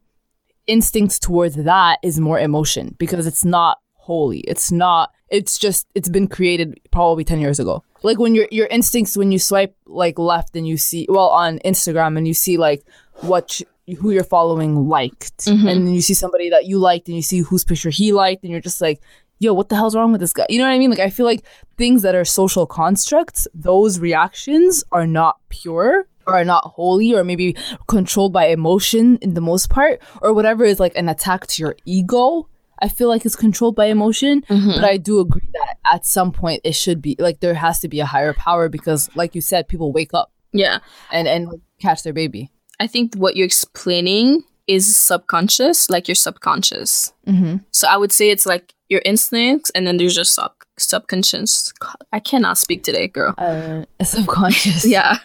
[0.67, 4.39] instincts towards that is more emotion because it's not holy.
[4.39, 5.11] It's not.
[5.29, 5.87] It's just.
[5.95, 7.83] It's been created probably ten years ago.
[8.03, 11.59] Like when your your instincts when you swipe like left and you see well on
[11.59, 12.81] Instagram and you see like
[13.21, 13.51] what.
[13.51, 13.63] sh-
[13.99, 15.67] who you're following liked, mm-hmm.
[15.67, 18.41] and then you see somebody that you liked, and you see whose picture he liked,
[18.41, 18.99] and you're just like,
[19.37, 20.47] yo, what the hell's wrong with this guy?
[20.49, 20.89] You know what I mean?
[20.89, 21.45] Like, I feel like
[21.77, 27.23] things that are social constructs, those reactions are not pure or are not holy or
[27.23, 31.61] maybe controlled by emotion in the most part or whatever is like an attack to
[31.61, 32.49] your ego.
[32.81, 36.61] I feel like it's controlled by emotion, but I do agree that at some point
[36.63, 39.67] it should be like there has to be a higher power because, like you said,
[39.67, 40.79] people wake up Yeah.
[41.11, 42.51] and and catch their baby.
[42.79, 47.13] I think what you're explaining is subconscious, like your subconscious.
[47.27, 47.57] Mm-hmm.
[47.71, 51.71] So I would say it's like your instincts, and then there's your sub subconscious.
[52.11, 53.33] I cannot speak today, girl.
[53.37, 54.85] Uh, subconscious.
[54.85, 55.19] Yeah.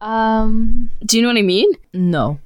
[0.00, 0.90] Um.
[1.04, 1.70] Do you know what I mean?
[1.92, 2.38] No.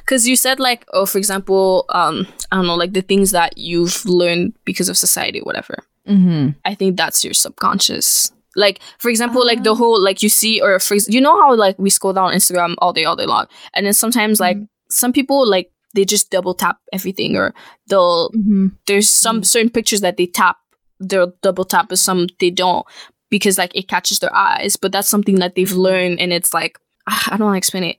[0.00, 3.56] Because you said like, oh, for example, um, I don't know, like the things that
[3.58, 5.78] you've learned because of society, whatever.
[6.08, 6.50] Mm-hmm.
[6.64, 8.32] I think that's your subconscious.
[8.54, 11.78] Like for example, like the whole like you see or for you know how like
[11.78, 14.56] we scroll down Instagram all day, all day long, and then sometimes like
[14.88, 17.52] some people like they just double tap everything or
[17.88, 18.68] they'll Mm-hmm.
[18.86, 20.56] there's some certain pictures that they tap
[21.00, 22.86] they'll double tap but some they don't
[23.30, 26.78] because like it catches their eyes but that's something that they've learned and it's like
[27.08, 27.96] ah, i don't want to explain it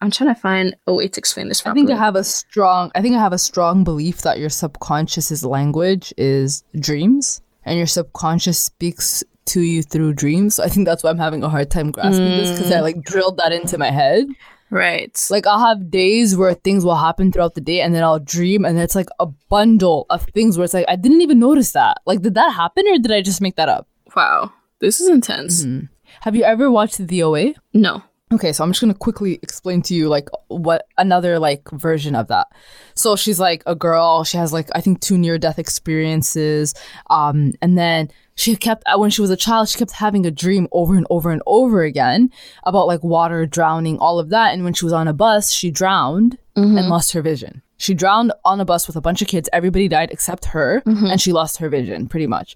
[0.00, 2.90] i'm trying to find a way to explain this I think I have a strong
[2.94, 7.86] I think I have a strong belief that your subconscious's language is dreams and your
[7.86, 10.56] subconscious speaks to you through dreams.
[10.56, 12.82] So I think that's why I'm having a hard time grasping this because I mm.
[12.82, 14.26] like drilled that into my head.
[14.70, 18.20] right Like I'll have days where things will happen throughout the day and then I'll
[18.20, 21.72] dream and it's like a bundle of things where it's like I didn't even notice
[21.72, 21.98] that.
[22.06, 23.86] Like did that happen or did I just make that up?
[24.16, 25.86] wow this is intense mm-hmm.
[26.22, 27.54] Have you ever watched the OA?
[27.72, 32.14] no Okay, so I'm just gonna quickly explain to you like what another like version
[32.14, 32.46] of that.
[32.94, 34.22] So she's like a girl.
[34.22, 36.74] She has like I think two near death experiences.
[37.08, 40.30] Um, and then she kept uh, when she was a child, she kept having a
[40.30, 42.30] dream over and over and over again
[42.62, 44.54] about like water drowning, all of that.
[44.54, 46.38] And when she was on a bus, she drowned
[46.78, 47.62] and lost her vision.
[47.78, 49.48] She drowned on a bus with a bunch of kids.
[49.52, 52.54] Everybody died except her, and she lost her vision pretty much.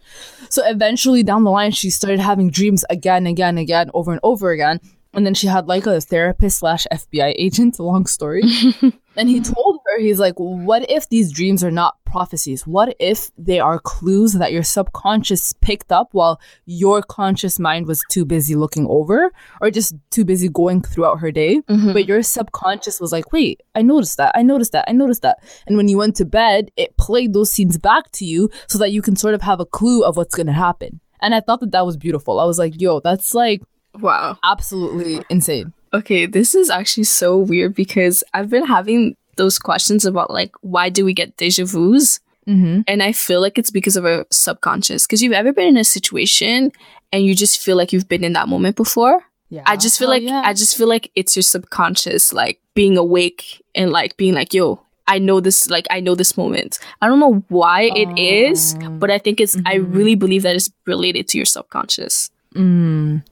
[0.50, 4.50] So eventually, down the line, she started having dreams again, again, again, over and over
[4.50, 4.80] again.
[5.14, 8.42] And then she had like a therapist slash FBI agent, long story.
[9.16, 12.66] and he told her, he's like, what if these dreams are not prophecies?
[12.66, 18.02] What if they are clues that your subconscious picked up while your conscious mind was
[18.10, 21.60] too busy looking over or just too busy going throughout her day?
[21.62, 21.92] Mm-hmm.
[21.92, 24.32] But your subconscious was like, wait, I noticed that.
[24.34, 24.84] I noticed that.
[24.88, 25.38] I noticed that.
[25.66, 28.92] And when you went to bed, it played those scenes back to you so that
[28.92, 31.00] you can sort of have a clue of what's going to happen.
[31.20, 32.38] And I thought that that was beautiful.
[32.38, 33.62] I was like, yo, that's like
[34.00, 35.72] wow absolutely insane.
[35.92, 40.88] okay this is actually so weird because i've been having those questions about like why
[40.88, 42.82] do we get deja vus Mm-hmm.
[42.86, 45.84] and i feel like it's because of our subconscious because you've ever been in a
[45.84, 46.70] situation
[47.10, 49.62] and you just feel like you've been in that moment before Yeah.
[49.66, 50.42] I just feel Oh, like yeah.
[50.44, 54.80] I just feel like it's your subconscious like being awake and like being like, yo,
[55.06, 56.78] I know this like I know this moment.
[57.00, 60.70] I don't know why it is, but I think it's I really believe that it's
[60.86, 62.30] related to your subconscious.
[62.54, 63.24] Mm.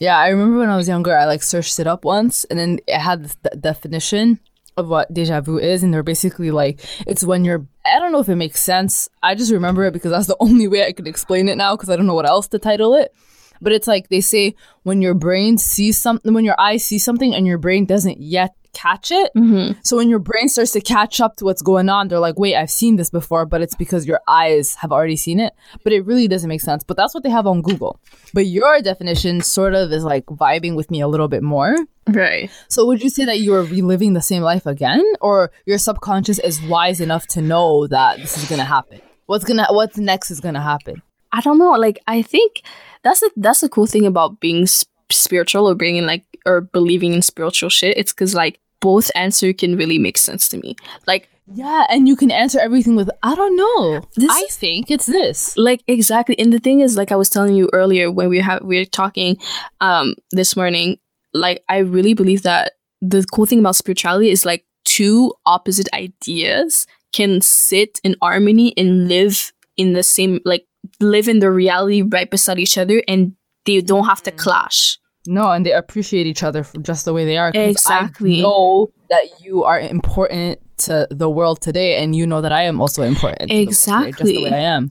[0.00, 2.78] Yeah, I remember when I was younger, I like searched it up once, and then
[2.86, 4.38] it had this de- definition
[4.76, 7.66] of what deja vu is, and they're basically like it's when you're.
[7.84, 9.08] I don't know if it makes sense.
[9.22, 11.90] I just remember it because that's the only way I can explain it now because
[11.90, 13.12] I don't know what else to title it.
[13.60, 17.34] But it's like they say when your brain sees something, when your eyes see something,
[17.34, 19.32] and your brain doesn't yet catch it.
[19.36, 19.80] Mm-hmm.
[19.82, 22.56] So when your brain starts to catch up to what's going on, they're like, wait,
[22.56, 25.54] I've seen this before, but it's because your eyes have already seen it.
[25.84, 26.84] But it really doesn't make sense.
[26.84, 28.00] But that's what they have on Google.
[28.34, 31.76] But your definition sort of is like vibing with me a little bit more.
[32.08, 32.50] Right.
[32.68, 35.04] So would you say that you are reliving the same life again?
[35.20, 39.00] Or your subconscious is wise enough to know that this is gonna happen?
[39.26, 41.02] What's gonna what's next is gonna happen?
[41.32, 41.72] I don't know.
[41.72, 42.62] Like I think
[43.02, 46.60] that's the that's the cool thing about being sp- spiritual or being in like or
[46.60, 47.96] believing in spiritual shit.
[47.96, 50.76] It's because like both answer can really make sense to me.
[51.06, 54.02] Like Yeah, and you can answer everything with I don't know.
[54.16, 55.56] This- I think it's this.
[55.56, 58.62] like exactly and the thing is like i was telling you earlier when we have
[58.62, 59.36] we were talking
[59.80, 60.98] um this morning
[61.32, 66.86] like i really believe that the cool thing about spirituality is like two opposite ideas
[67.12, 70.66] can sit in harmony and live in the same like
[71.00, 73.32] live in the reality right beside each other and
[73.66, 77.24] they don't have to clash No, and they appreciate each other for just the way
[77.24, 77.50] they are.
[77.54, 78.38] Exactly.
[78.38, 82.62] I know that you are important to the world today, and you know that I
[82.62, 83.50] am also important.
[83.50, 84.44] to the today, just the Exactly.
[84.44, 84.88] way I am.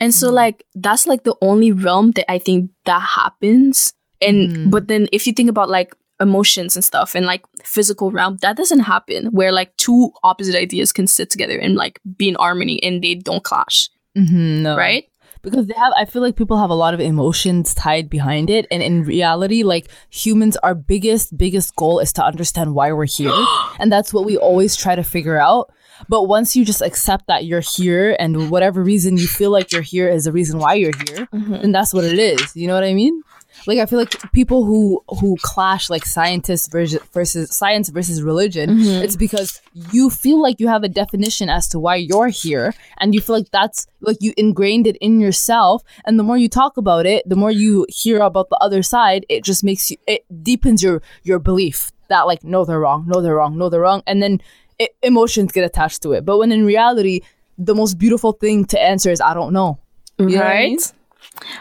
[0.00, 3.92] And so like that's like the only realm that I think that happens.
[4.20, 8.36] And but then if you think about like emotions and stuff and like physical realm,
[8.42, 12.34] that doesn't happen where like two opposite ideas can sit together and like be in
[12.36, 13.88] harmony and they don't clash.
[14.16, 15.04] Mhm, no, Right?
[15.44, 18.66] Because they have, I feel like people have a lot of emotions tied behind it,
[18.70, 23.32] and in reality, like humans, our biggest, biggest goal is to understand why we're here,
[23.78, 25.72] and that's what we always try to figure out.
[26.08, 29.82] But once you just accept that you're here, and whatever reason you feel like you're
[29.82, 31.52] here is the reason why you're here, mm-hmm.
[31.52, 32.56] then that's what it is.
[32.56, 33.22] You know what I mean?
[33.66, 38.70] Like I feel like people who who clash like scientists versus versus science versus religion,
[38.70, 39.04] mm-hmm.
[39.04, 39.60] it's because
[39.92, 43.36] you feel like you have a definition as to why you're here, and you feel
[43.36, 45.82] like that's like you ingrained it in yourself.
[46.04, 49.24] And the more you talk about it, the more you hear about the other side,
[49.28, 53.20] it just makes you it deepens your your belief that like no they're wrong, no
[53.20, 54.40] they're wrong, no they're wrong, and then
[54.78, 56.24] it, emotions get attached to it.
[56.24, 57.20] But when in reality,
[57.56, 59.78] the most beautiful thing to answer is I don't know.
[60.18, 60.76] You know what I mean?
[60.76, 60.92] right?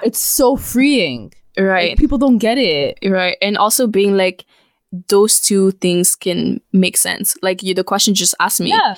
[0.04, 1.34] It's so freeing.
[1.58, 1.90] Right.
[1.92, 2.98] Like, people don't get it.
[3.06, 3.38] Right.
[3.42, 4.46] And also being like
[5.10, 7.36] those two things can make sense.
[7.42, 8.70] Like you the question just asked me.
[8.70, 8.96] Yeah.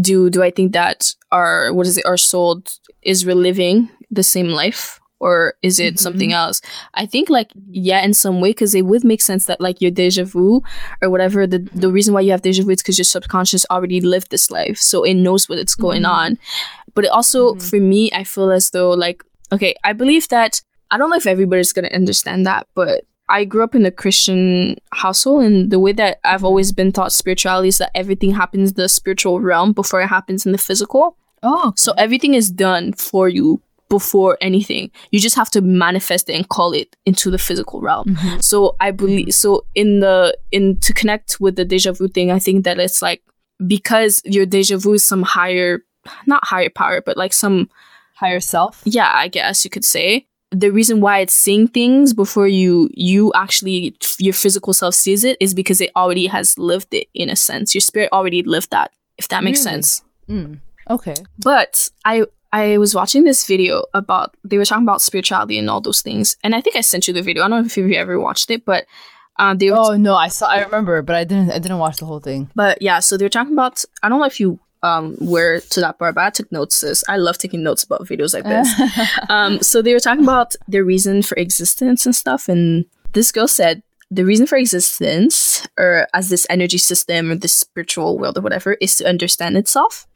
[0.00, 2.62] do do I think that our what is it our soul
[3.02, 5.98] is reliving the same life or is it Mhm.
[5.98, 6.60] something else?
[6.94, 9.90] I think like yeah, in some way, because it would make sense that like your
[9.90, 10.60] deja vu
[11.02, 14.00] or whatever the the reason why you have deja vu is because your subconscious already
[14.00, 16.10] lived this life, so it knows what it's going Mhm.
[16.20, 16.38] on.
[16.94, 17.62] But it also Mhm.
[17.62, 21.26] for me, I feel as though like okay, I believe that I don't know if
[21.26, 25.92] everybody's gonna understand that, but I grew up in a Christian household, and the way
[25.92, 30.00] that I've always been taught spirituality is that everything happens in the spiritual realm before
[30.00, 31.16] it happens in the physical.
[31.42, 34.90] Oh, So everything is done for you before anything.
[35.12, 38.06] You just have to manifest it and call it into the physical realm.
[38.16, 38.42] Mhm.
[38.42, 42.38] So I believe so in the in to connect with the deja vu thing, I
[42.38, 43.22] think that it's like
[43.66, 45.84] because your deja vu is some higher
[46.26, 47.68] not higher power, but like some
[48.16, 48.82] higher self.
[48.84, 50.26] yeah, I guess you could say.
[50.50, 55.36] The reason why it's seeing things before you you actually your physical self sees it
[55.40, 57.74] is because it already has lived it in a sense.
[57.74, 59.82] Your spirit already lived that, if that makes Really?
[59.82, 60.02] sense.
[60.28, 60.60] Mm.
[60.88, 61.14] Okay.
[61.38, 65.82] But I I was watching this video about they were talking about spirituality and all
[65.82, 67.42] those things, and I think I sent you the video.
[67.44, 68.86] I don't know if you ever watched it, but
[69.38, 70.46] uh, they were Oh no, I saw.
[70.48, 71.50] I remember, but I didn't.
[71.50, 72.50] I didn't watch the whole thing.
[72.54, 73.84] but yeah, so they were talking about.
[74.02, 76.76] I don't know if you um were to that part, but I took notes.
[76.76, 77.04] Sis.
[77.08, 78.68] I love taking notes about videos like this.
[79.28, 83.48] um, so they were talking about the reason for existence and stuff, and this girl
[83.48, 88.40] said the reason for existence, or as this energy system or this spiritual world or
[88.40, 90.06] whatever, is to understand itself.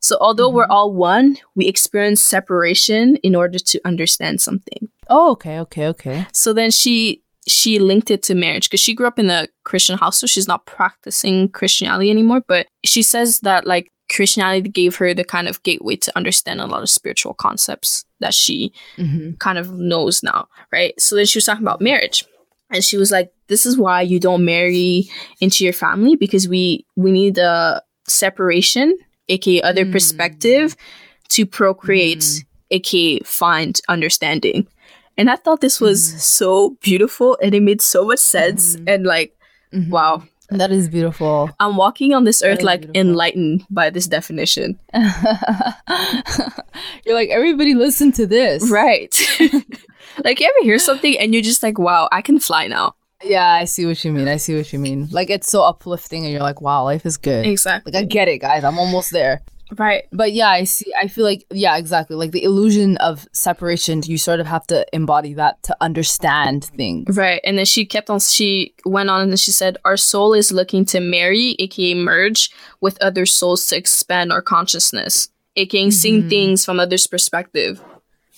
[0.00, 4.88] So although we're all one, we experience separation in order to understand something.
[5.08, 6.26] oh, okay, okay, okay.
[6.32, 9.98] So then she she linked it to marriage because she grew up in a Christian
[9.98, 12.42] house, so she's not practicing Christianity anymore.
[12.46, 16.66] But she says that like Christianity gave her the kind of gateway to understand a
[16.66, 19.32] lot of spiritual concepts that she Mm-hmm.
[19.38, 20.98] kind of knows now, right?
[21.00, 22.24] So then she was talking about marriage.
[22.70, 25.08] And she was like, This is why you don't marry
[25.40, 28.96] into your family because we we need a separation,
[29.28, 29.92] aka other Mm.
[29.92, 30.76] perspective,
[31.30, 32.44] to procreate, Mm.
[32.72, 34.66] aka find understanding.
[35.16, 36.20] And I thought this was Mm.
[36.20, 38.76] so beautiful and it made so much sense.
[38.76, 38.84] Mhm.
[38.94, 39.32] And like,
[39.88, 41.50] wow, that is beautiful.
[41.60, 43.00] I'm walking on this earth like beautiful.
[43.00, 44.78] enlightened by this definition.
[44.94, 45.04] You're
[47.14, 47.74] like everybody.
[47.74, 49.14] Listen to this, Right.
[50.24, 52.94] like, you ever hear something and you're just like, wow, I can fly now.
[53.24, 54.28] Yeah, I see what you mean.
[54.28, 55.08] I see what you mean.
[55.10, 57.46] Like it's so uplifting, and you're like, wow, life is good.
[57.46, 57.92] Exactly.
[57.92, 58.62] Like I get it, guys.
[58.62, 59.42] I'm almost there.
[59.76, 60.04] Right.
[60.12, 60.92] But yeah, I see.
[61.00, 62.16] I feel like yeah, exactly.
[62.16, 67.16] Like the illusion of separation, you sort of have to embody that to understand things.
[67.16, 67.40] Right.
[67.44, 70.52] And then she kept on, she went on and then she said, Our soul is
[70.52, 72.50] looking to marry, aka merge,
[72.80, 76.28] with other souls to expand our consciousness, aka seeing Mhm.
[76.30, 77.80] things from others' perspective.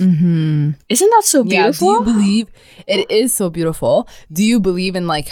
[0.01, 0.71] Mm-hmm.
[0.89, 1.87] Isn't that so beautiful?
[1.93, 1.99] Yeah.
[2.05, 2.47] Do you believe
[2.87, 4.09] it is so beautiful?
[4.33, 5.29] Do you believe in like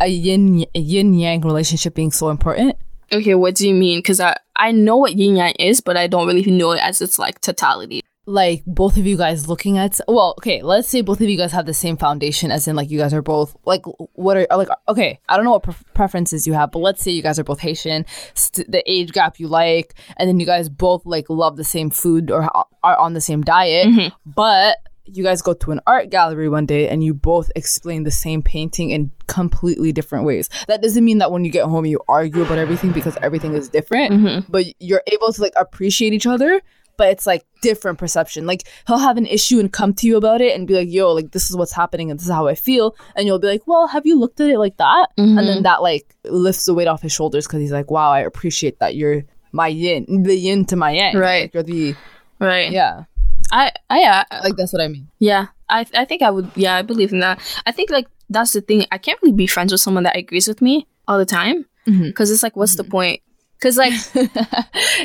[0.00, 2.74] a yin a yin yang relationship being so important?
[3.12, 3.98] Okay, what do you mean?
[3.98, 7.00] Because I, I know what yin yang is, but I don't really know it as
[7.00, 8.02] its like totality.
[8.26, 11.50] like both of you guys looking at well okay let's say both of you guys
[11.50, 14.68] have the same foundation as in like you guys are both like what are like
[14.86, 17.44] okay i don't know what pre- preferences you have but let's say you guys are
[17.44, 21.56] both haitian st- the age gap you like and then you guys both like love
[21.56, 22.42] the same food or
[22.84, 24.12] are on the same diet Mhm.
[24.26, 24.76] but
[25.12, 28.42] you guys go to an art gallery one day and you both explain the same
[28.42, 32.42] painting in completely different ways that doesn't mean that when you get home you argue
[32.42, 34.44] about everything because everything is different Mhm.
[34.48, 36.60] but you're able to like appreciate each other
[36.96, 40.40] but it's like different perception like he'll have an issue and come to you about
[40.40, 42.54] it and be like yo like this is what's happening and this is how i
[42.54, 45.38] feel and you'll be like well have you looked at it like that Mhm.
[45.38, 48.20] and then that like lifts the weight off his shoulders because he's like wow i
[48.20, 51.42] appreciate that you're my yin the yin to my yang Right.
[51.44, 51.94] Like, you're the
[52.40, 52.70] Right.
[52.72, 53.04] yeah
[53.52, 54.24] I, I, yeah.
[54.42, 56.50] like that's what i mean Yeah, I I think I would.
[56.54, 57.40] Yeah, I believe in that.
[57.66, 58.86] I think like that's the thing.
[58.92, 62.04] I can't really be friends with someone that agrees with me all the time mm-hmm.
[62.04, 62.90] because it's like, what's the mm-hmm.
[62.90, 63.22] point?
[63.58, 63.94] Because like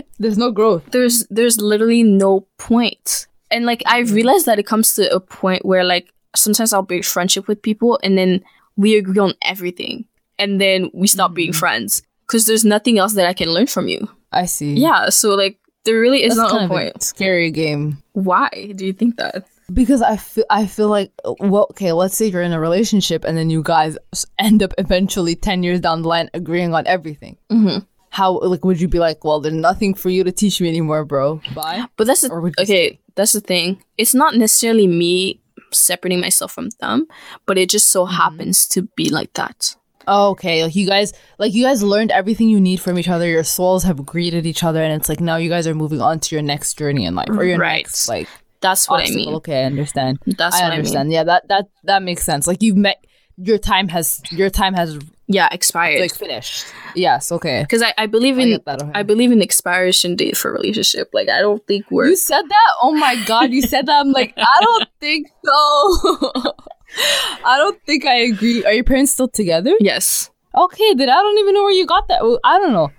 [0.19, 3.27] there's no growth there's there's literally no point.
[3.49, 4.15] And like I mm-hmm.
[4.15, 7.99] realized that it comes to a point where like sometimes I'll break friendship with people
[8.03, 8.43] and then
[8.75, 10.05] we agree on everything
[10.39, 11.59] and then we stop being Mhm.
[11.59, 14.09] friends because there's nothing else that I can learn from you.
[14.31, 16.93] i see Yeah, so like there really is That's not a point.
[16.95, 19.45] a scary game Why do you think that?
[19.73, 23.37] because I feel I feel like well okay let's say you're in a relationship and
[23.37, 23.97] then you guys
[24.37, 28.79] end up eventually 10 years down the line agreeing on everything hmm how like would
[28.79, 32.07] you be like well there's nothing for you to teach me anymore bro bye But
[32.07, 32.99] that's the, Or would okay.
[33.15, 33.77] That's the thing.
[33.97, 35.39] It's not necessarily me
[35.71, 37.05] separating myself from them,
[37.45, 39.75] but it just so happens to be like that.
[40.07, 43.27] Oh, okay like you guys like you guys learned everything you need from each other
[43.27, 46.19] your souls have greeted each other and it's like now you guys are moving on
[46.19, 47.85] to your next journey in life or your Right.
[47.85, 48.27] next like
[48.61, 49.21] That's what obstacle.
[49.21, 49.35] I mean.
[49.35, 52.77] okay I understand That's what I understand yeah that that that makes sense like you've
[52.77, 53.03] met
[53.37, 56.65] your time has your time has yeah expired like finished.
[56.95, 57.63] Yes, okay.
[57.63, 58.81] because I, I believe in that.
[58.83, 58.91] okay.
[58.93, 61.09] I believe in expiration date for relationship.
[61.13, 62.71] Like I don't think we're You said that?
[62.83, 63.99] Oh my god, you said that.
[64.01, 66.53] I'm like, I don't think so.
[67.45, 68.63] I don't think I agree.
[68.65, 69.73] Are your parents still together?
[69.79, 70.29] yes.
[70.55, 72.21] Okay, then I don't even know where you got that.
[72.21, 72.91] Well, I don't know.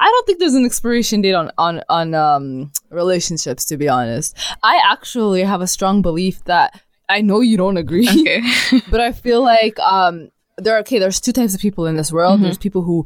[0.00, 3.66] I don't think there's an expiration date on on on um relationships.
[3.66, 6.80] To be honest, I actually have a strong belief that
[7.10, 8.40] I know you don't agree, Okay.
[8.90, 10.78] but I feel like um there.
[10.78, 12.36] Okay, there's two types of people in this world.
[12.36, 12.44] Mm-hmm.
[12.44, 13.04] There's people who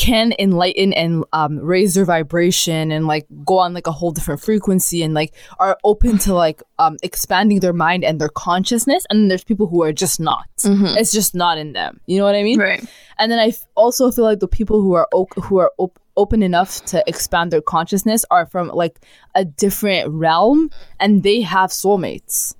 [0.00, 4.40] can enlighten and um, raise their vibration and like go on like a whole different
[4.40, 9.16] frequency and like are open to like um expanding their mind and their consciousness and
[9.18, 10.46] then there's people who are just not
[10.98, 12.84] it's just not in them you know what i mean right.
[13.18, 15.98] and then I f- also feel like the people who are o- who are op-
[16.16, 19.00] open enough to expand their consciousness are from like
[19.34, 22.54] a different realm, and they have soulmates.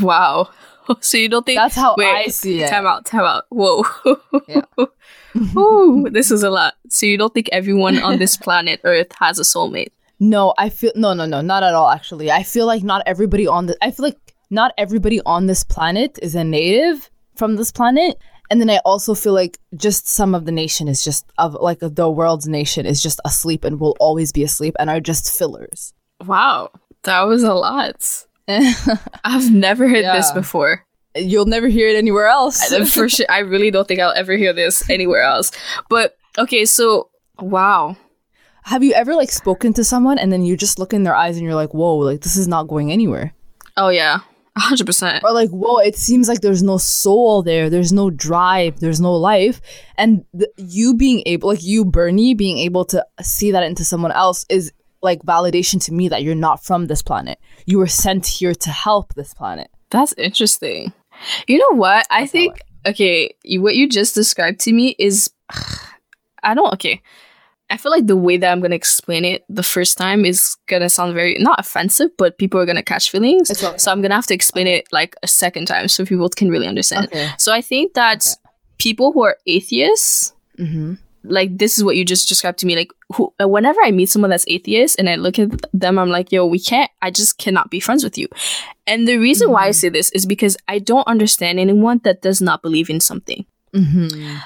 [0.00, 0.48] Wow.
[1.00, 2.70] So you don't think That's how Wait, I see it.
[2.70, 3.44] Time out, time out.
[3.50, 3.82] Whoa.
[4.48, 4.62] Yeah.
[5.56, 6.74] Ooh, this is a lot.
[6.88, 9.92] So you don't think everyone on this planet Earth has a soulmate?
[10.18, 11.90] No, I feel no, no, no, not at all.
[11.90, 13.76] Actually, I feel like not everybody on the.
[13.82, 18.16] I feel like not everybody on this planet is a native from this planet.
[18.50, 21.80] And then I also feel like just some of the nation is just of like
[21.80, 25.92] the world's nation is just asleep and will always be asleep and are just fillers.
[26.24, 26.70] Wow.
[27.02, 28.26] That was a lot.
[28.48, 30.85] I've never heard this before.
[31.16, 32.72] You'll never hear it anywhere else.
[32.72, 35.50] I- For sure, I really don't think I'll ever hear this anywhere else.
[35.88, 37.96] But okay, so wow.
[38.64, 41.36] Have you ever like spoken to someone and then you just look in their eyes
[41.36, 43.32] and you're like, whoa, like this is not going anywhere?
[43.76, 44.20] Oh yeah,
[44.56, 45.22] hundred percent.
[45.22, 49.14] Or like, whoa, it seems like there's no soul there, there's no drive, there's no
[49.14, 49.60] life.
[49.96, 54.10] And th- you being able, like you, Bernie, being able to see that into someone
[54.12, 57.38] else is like validation to me that you're not from this planet.
[57.66, 59.70] You were sent here to help this planet.
[59.90, 60.92] That's interesting.
[61.46, 62.06] You know what?
[62.10, 65.30] I think okay, you, what you just described to me is
[66.42, 67.02] I don't okay.
[67.68, 70.88] I feel like the way that I'm gonna explain it the first time is gonna
[70.88, 73.50] sound very not offensive, but people are gonna catch feelings.
[73.50, 73.76] Okay.
[73.78, 76.68] So I'm gonna have to explain it like a second time so people can really
[76.68, 77.06] understand.
[77.06, 77.28] Okay.
[77.38, 78.24] So I think that
[78.78, 80.94] people who are atheists, Mm-hmm.
[81.28, 82.76] Like this is what you just described to me.
[82.76, 86.10] Like who, uh, whenever I meet someone that's atheist and I look at them, I'm
[86.10, 86.90] like, yo, we can't.
[87.02, 88.28] I just cannot be friends with you.
[88.86, 92.40] And the reason why I say this is because I don't understand anyone that does
[92.40, 93.44] not believe in something.
[93.74, 94.36] Mm-hmm.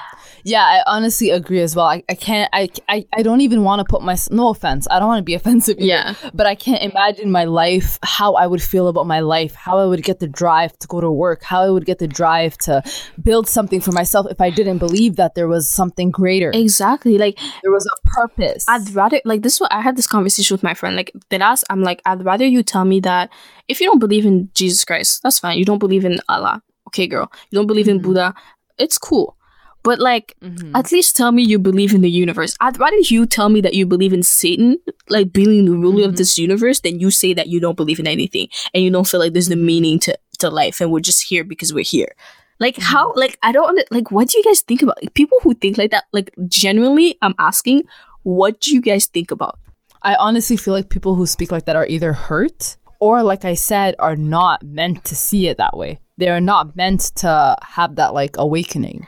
[0.43, 1.85] Yeah, I honestly agree as well.
[1.85, 4.99] I, I can't, I, I, I don't even want to put my, no offense, I
[4.99, 5.77] don't want to be offensive.
[5.77, 6.15] either, Yeah.
[6.33, 9.85] But I can't imagine my life, how I would feel about my life, how I
[9.85, 12.83] would get the drive to go to work, how I would get the drive to
[13.21, 16.51] build something for myself if I didn't believe that there was something greater.
[16.53, 17.17] Exactly.
[17.17, 18.65] Like There was a purpose.
[18.67, 19.55] I'd rather like this.
[19.55, 20.95] is what I had this conversation with my friend.
[20.95, 23.29] Like the last, I'm like, I'd rather you tell me that
[23.67, 25.57] if you don't believe in Jesus Christ, that's fine.
[25.57, 27.31] You don't believe in Allah, okay, girl.
[27.49, 28.07] You don't believe in mm-hmm.
[28.07, 28.33] Buddha,
[28.77, 29.37] it's cool.
[29.83, 30.71] But like, Mhm.
[30.75, 32.55] at least tell me you believe in the universe.
[32.61, 34.77] I'd rather you tell me that you believe in Satan,
[35.09, 38.07] like being the ruler of this universe, than you say that you don't believe in
[38.07, 41.23] anything and you don't feel like there's the meaning to, to life and we're just
[41.29, 42.13] here because we're here.
[42.59, 45.55] Like how like I don't like what do you guys think about like, people who
[45.55, 46.03] think like that?
[46.13, 47.83] Like genuinely, I'm asking,
[48.21, 49.57] what do you guys think about?
[50.03, 53.55] I honestly feel like people who speak like that are either hurt or, like I
[53.55, 55.99] said, are not meant to see it that way.
[56.19, 59.07] They are not meant to have that like awakening.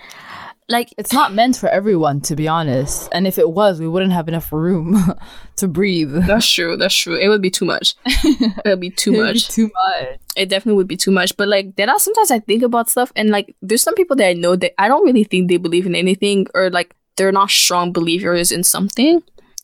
[0.69, 3.09] Like It's not meant for everyone, to be honest.
[3.13, 5.13] And if it was, we wouldn't have enough room
[5.57, 6.13] to breathe.
[6.25, 7.15] that's true, that's true.
[7.15, 7.95] It would be too much.
[8.05, 9.49] it would be too It would be much.
[9.49, 10.19] too much.
[10.35, 11.35] it definitely would be too much.
[11.37, 14.27] But like there are sometimes I think about stuff and like there's some people that
[14.27, 17.49] I know that I don't really think they believe in anything or like they're not
[17.51, 19.21] strong believers in something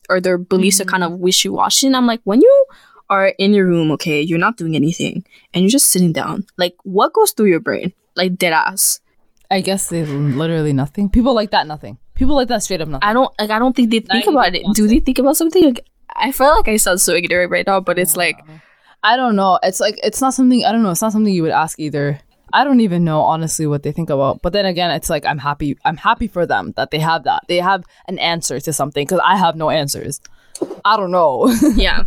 [0.10, 0.92] or their beliefs are mm-hmm.
[0.92, 1.88] kind of wishy washy.
[1.88, 2.66] And I'm like, when you
[3.10, 5.24] are in your room, okay, you're not doing anything
[5.54, 7.94] and you're just sitting down, like what goes through your brain?
[8.16, 9.00] Like dead ass.
[9.52, 11.10] I guess they literally nothing.
[11.10, 11.98] People like that, nothing.
[12.14, 13.08] People like that straight up nothing.
[13.08, 14.66] I don't like I don't think they think about it.
[14.74, 15.64] Do they think about something?
[15.64, 15.86] Like
[16.16, 18.40] I feel like I sound so ignorant right now, but it's like
[19.04, 19.60] I don't know.
[19.64, 20.92] It's like it's not something I don't know.
[20.92, 22.20] It's not something you would ask either.
[22.52, 24.42] I don't even know honestly what they think about.
[24.42, 25.78] But then again, it's like I'm happy.
[25.86, 27.44] I'm happy for them that they have that.
[27.48, 30.22] They have an answer to something because I have no answers.
[30.84, 31.54] I don't know.
[31.76, 32.04] yeah.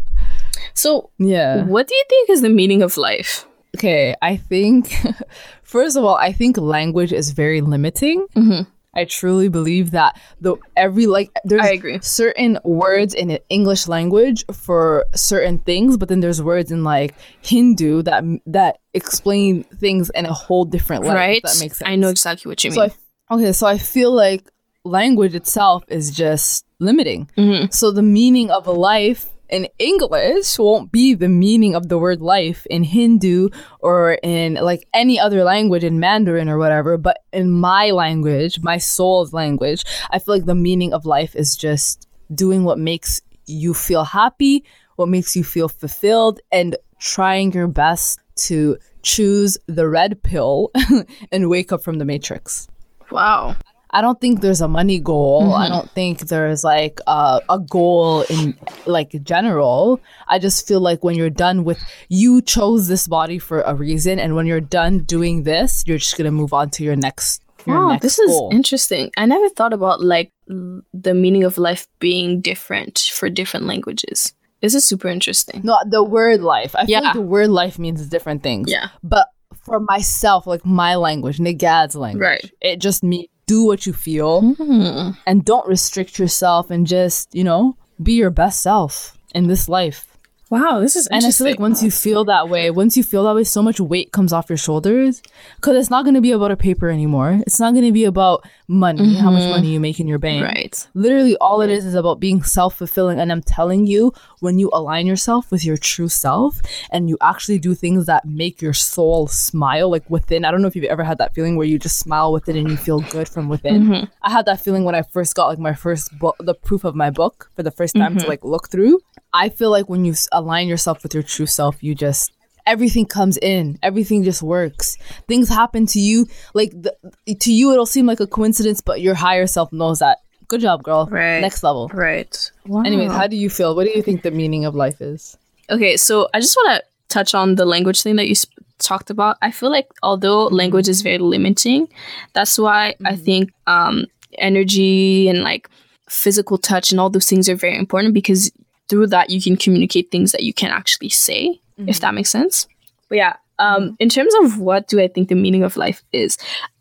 [0.75, 1.65] So yeah.
[1.65, 3.47] what do you think is the meaning of life?
[3.77, 4.15] Okay.
[4.21, 4.95] I think
[5.77, 8.19] first of all, I think language is very limiting.
[8.37, 8.67] Mhm.
[8.95, 10.13] I truly believe that
[10.45, 11.99] the every like there's I agree.
[12.03, 12.53] certain
[12.83, 18.23] words in English language for certain things, but then there's words in like Hindu that
[18.59, 21.15] that explain things in a whole different way.
[21.27, 21.43] right?
[21.43, 21.89] That makes sense.
[21.93, 22.77] I know exactly what you mean.
[22.77, 22.83] So
[23.31, 24.43] I, okay, so I feel like
[24.85, 27.31] language itself is just limiting.
[27.39, 27.73] Mhm.
[27.73, 29.23] So the meaning of a life
[29.53, 33.51] in English won't be the meaning of the word life in Hindu
[33.81, 36.97] or in like any other language in Mandarin or whatever.
[36.97, 41.55] But in my language, my soul's language, I feel like the meaning of life is
[41.55, 44.65] just doing what makes you feel happy,
[44.97, 50.71] what makes you feel fulfilled, and trying your best to choose the red pill
[51.33, 52.69] and wake up from the matrix.
[53.11, 53.57] Wow.
[53.93, 55.43] I don't think there's a money goal.
[55.43, 55.55] Mm-hmm.
[55.55, 60.01] I don't think there's like a, a goal in like general.
[60.29, 61.79] I just feel like when you're done with
[62.09, 66.17] you chose this body for a reason, and when you're done doing this, you're just
[66.17, 67.43] gonna move on to your next.
[67.67, 68.49] Your wow, next this goal.
[68.51, 69.11] is interesting.
[69.17, 74.33] I never thought about like the meaning of life being different for different languages.
[74.63, 75.61] This is super interesting.
[75.65, 76.75] No, the word life.
[76.75, 76.99] I yeah.
[76.99, 78.71] feel like the word life means different things.
[78.71, 78.89] Yeah.
[79.03, 79.27] But
[79.65, 82.51] for myself, like my language, Nagad's language, right.
[82.61, 85.17] it just means do what you feel mm.
[85.27, 90.12] and don't restrict yourself and just, you know, be your best self in this life.
[90.53, 93.25] Wow, this is and I feel like once you feel that way, once you feel
[93.25, 95.23] that way, so much weight comes off your shoulders
[95.57, 97.41] because it's not going to be about a paper anymore.
[97.47, 99.23] It's not going to be about money, mm-hmm.
[99.23, 100.45] how much money you make in your bank.
[100.45, 100.89] Right.
[100.93, 103.19] Literally, all it is is about being self fulfilling.
[103.19, 107.59] And I'm telling you, when you align yourself with your true self and you actually
[107.59, 111.03] do things that make your soul smile, like within, I don't know if you've ever
[111.03, 113.85] had that feeling where you just smile within and you feel good from within.
[113.85, 114.05] Mm-hmm.
[114.21, 116.95] I had that feeling when I first got like my first book, the proof of
[116.95, 118.21] my book for the first time mm-hmm.
[118.25, 119.01] to like look through.
[119.33, 122.33] I feel like when you align yourself with your true self, you just
[122.67, 123.79] everything comes in.
[123.83, 124.97] Everything just works.
[125.27, 126.95] Things happen to you like the,
[127.41, 130.19] to you it'll seem like a coincidence but your higher self knows that.
[130.49, 131.09] Good job girl.
[131.11, 131.41] Right.
[131.41, 131.89] Next level.
[131.89, 132.51] Right.
[132.67, 132.83] Wow.
[132.83, 133.75] anyways how do you feel?
[133.75, 135.37] What do you think the meaning of life is?
[135.71, 139.11] Okay so i just want to touch on the language thing that you sp- talked
[139.11, 139.37] about.
[139.43, 141.89] I feel like although language is very limiting
[142.33, 143.07] that's why mm-hmm.
[143.07, 144.07] i think um
[144.39, 145.69] energy and like
[146.09, 148.51] physical touch and all those things are very important because
[148.89, 151.89] through that you can communicate things that you can actually say mm-hmm.
[151.89, 152.67] if that makes sense
[153.09, 153.95] but yeah um mm-hmm.
[153.99, 156.39] in terms of what do i think the meaning of life is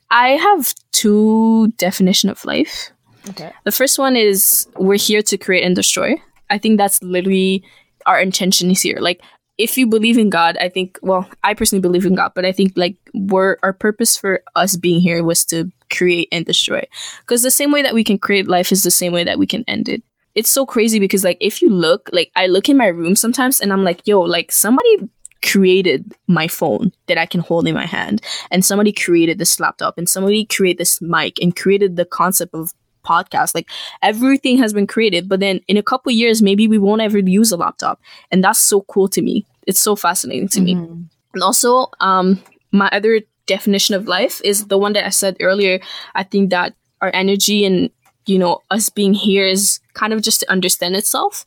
[0.09, 2.91] i have two definition of life
[3.29, 6.15] okay the first one is we're here to create and destroy
[6.49, 7.63] i think that's literally
[8.05, 9.21] our intention is here like
[9.61, 12.51] if you believe in God, I think, well, I personally believe in God, but I
[12.51, 16.83] think like we're, our purpose for us being here was to create and destroy.
[17.19, 19.45] Because the same way that we can create life is the same way that we
[19.45, 20.01] can end it
[20.35, 23.59] it's so crazy because like if you look like I look in my room sometimes
[23.59, 25.09] and I'm like, yo, like somebody
[25.43, 28.21] created my phone that I can hold in my hand.
[28.51, 32.71] And somebody created this laptop and somebody created this mic and created the concept of
[33.03, 33.55] podcast.
[33.55, 33.69] Like
[34.03, 37.51] everything has been created but then in a couple years maybe we won't ever use
[37.51, 37.99] a laptop.
[38.29, 39.45] And that's so cool to me.
[39.67, 40.93] It's so fascinating to mm-hmm.
[40.93, 45.35] me and also um my other definition of life is the one that i said
[45.39, 45.79] earlier.
[46.15, 47.89] I think that our energy and
[48.25, 51.45] you know us being here is kind of just to understand itself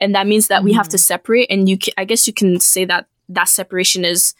[0.00, 0.66] and that means that mm-hmm.
[0.66, 1.02] we have to mm-hmm.
[1.02, 4.34] separate and you can, i guess you can say that that separation is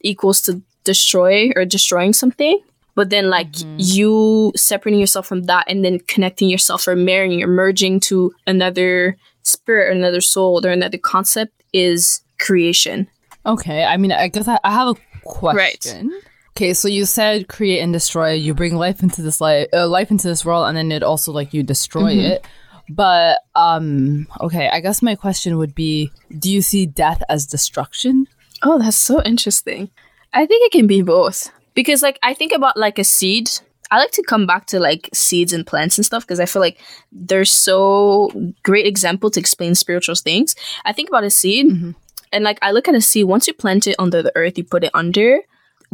[0.00, 2.60] equals to destroy or destroying something
[2.94, 3.76] but then like mm-hmm.
[3.78, 9.16] you separating yourself from that and then connecting yourself or marrying or merging to another
[9.42, 13.08] spirit or another soul or another concept is creation
[13.46, 16.22] okay i mean i guess i, I have a question right.
[16.56, 18.30] Okay, so you said create and destroy.
[18.30, 21.32] You bring life into this life, uh, life into this world, and then it also
[21.32, 22.26] like you destroy mm-hmm.
[22.26, 22.46] it.
[22.88, 28.28] But um, okay, I guess my question would be: Do you see death as destruction?
[28.62, 29.90] Oh, that's so interesting.
[30.32, 33.50] I think it can be both because, like, I think about like a seed.
[33.90, 36.62] I like to come back to like seeds and plants and stuff because I feel
[36.62, 36.80] like
[37.10, 38.30] they're so
[38.62, 40.54] great example to explain spiritual things.
[40.84, 41.90] I think about a seed, mm-hmm.
[42.32, 43.24] and like I look at a seed.
[43.24, 45.40] Once you plant it under the earth, you put it under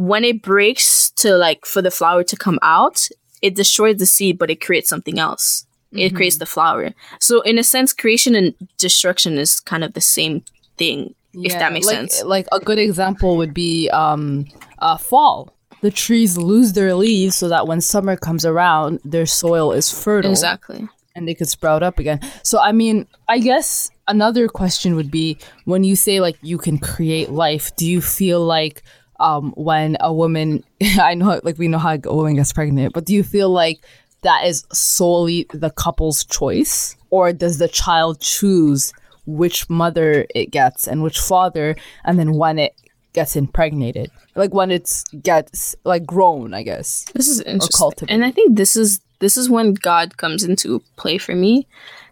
[0.01, 3.07] when it breaks to like for the flower to come out,
[3.41, 5.65] it destroys the seed, but it creates something else.
[5.87, 5.99] Mm-hmm.
[5.99, 6.91] It creates the flower.
[7.19, 10.43] So in a sense, creation and destruction is kind of the same
[10.77, 12.23] thing, yeah, if that makes like, sense.
[12.23, 14.47] Like a good example would be um,
[14.79, 15.53] uh, fall.
[15.81, 20.31] The trees lose their leaves so that when summer comes around, their soil is fertile.
[20.31, 20.87] Exactly.
[21.15, 22.21] And they could sprout up again.
[22.43, 26.77] So, I mean, I guess another question would be when you say like you can
[26.77, 28.83] create life, do you feel like
[29.21, 30.63] um, when a woman,
[30.99, 33.79] I know, like we know how a woman gets pregnant, but do you feel like
[34.21, 38.93] that is solely the couple's choice, or does the child choose
[39.25, 42.75] which mother it gets and which father, and then when it
[43.13, 47.05] gets impregnated, like when it's gets like grown, I guess.
[47.13, 51.17] This is interesting, and I think this is this is when God comes into play
[51.17, 51.67] for me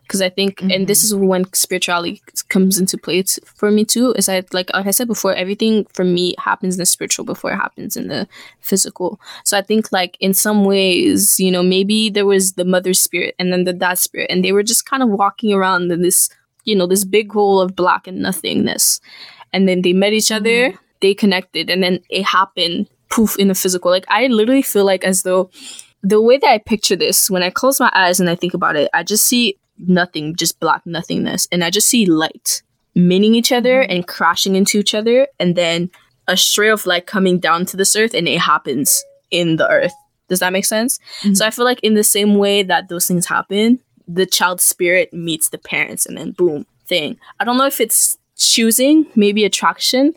[0.09, 0.71] because I think, mm-hmm.
[0.71, 1.23] and this mm-hmm.
[1.23, 4.13] is when spirituality comes into play t- for me too.
[4.17, 7.51] Is I like like I said before, everything for me happens in the spiritual before
[7.51, 8.27] it happens in the
[8.59, 9.21] physical.
[9.43, 13.35] So I think like in some ways, you know, maybe there was the mother spirit
[13.37, 16.29] and then the dad spirit, and they were just kind of walking around in this
[16.65, 18.99] you know this big hole of black and nothingness
[19.53, 23.55] and then they met each other they connected and then it happened poof in the
[23.55, 25.49] physical like i literally feel like as though
[26.03, 28.75] the way that i picture this when i close my eyes and i think about
[28.75, 31.47] it i just see nothing just black nothingness.
[31.51, 32.61] And i just see light
[32.95, 33.91] meeting each other mm-hmm.
[33.91, 35.89] and crashing into each other and then
[36.27, 39.93] a stray of light coming down to this earth and it happens in the earth.
[40.27, 40.99] Does that make sense?
[41.21, 41.33] Mm-hmm.
[41.35, 45.13] So i feel like in the same way that those things happen the child's spirit
[45.13, 47.17] meets the parents and then boom thing.
[47.39, 50.13] I don't know if it's choosing maybe attraction.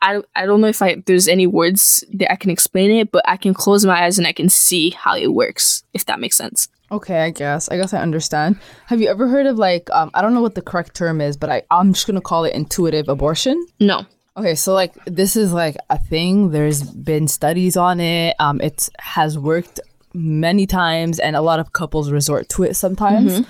[0.00, 3.26] I, I don't know if I there's any words that i can explain it but
[3.26, 6.36] i can close my eyes and i can see how it works if that makes
[6.36, 7.68] sense Okay, I guess.
[7.68, 8.58] I guess I understand.
[8.86, 11.36] Have you ever heard of like um, I don't know what the correct term is,
[11.36, 13.66] but I I'm just gonna call it intuitive abortion.
[13.80, 16.50] no Okay, so like this is like a thing.
[16.50, 18.34] There's been studies on it.
[18.40, 19.78] Um, it has worked
[20.12, 23.46] many times, and a lot of couples resort to it sometimes.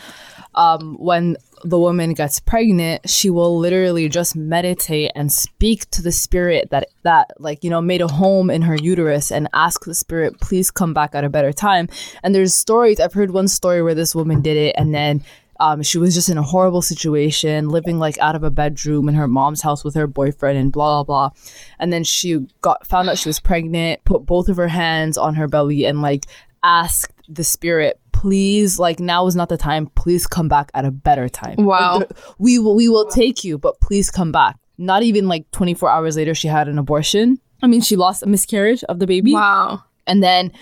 [0.56, 6.12] Um, when the woman gets pregnant, she will literally just meditate and speak to the
[6.12, 9.94] spirit that that like you know made a home in her uterus and ask the
[9.94, 11.88] spirit, please come back at a better time.
[12.22, 13.00] And there's stories.
[13.00, 15.24] I've heard one story where this woman did it, and then
[15.58, 19.14] um, she was just in a horrible situation, living like out of a bedroom in
[19.14, 21.40] her mom's house with her boyfriend and blah blah blah.
[21.78, 25.34] And then she got found out she was pregnant, put both of her hands on
[25.36, 26.26] her belly and like
[26.62, 29.86] asked the spirit, please, like now is not the time.
[29.94, 31.56] Please come back at a better time.
[31.58, 31.98] Wow.
[31.98, 34.56] Like, we will we will take you, but please come back.
[34.78, 37.38] Not even like 24 hours later, she had an abortion.
[37.62, 40.52] I mean, she lost a miscarriage of the baby wow and then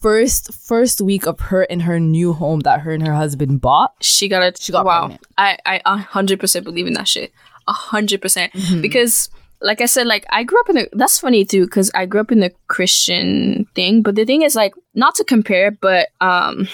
[0.00, 3.92] first first week of her in her new home that her and her husband bought
[4.02, 5.26] she got it She got wow pregnant.
[5.38, 7.32] i i a hundred percent believe in that shit
[7.66, 8.80] a hundred percent Mm-hmm.
[8.80, 9.28] because
[9.60, 12.20] like i said like i grew up in a that's funny too because i grew
[12.20, 16.68] up in the christian thing but the thing is like not to compare but um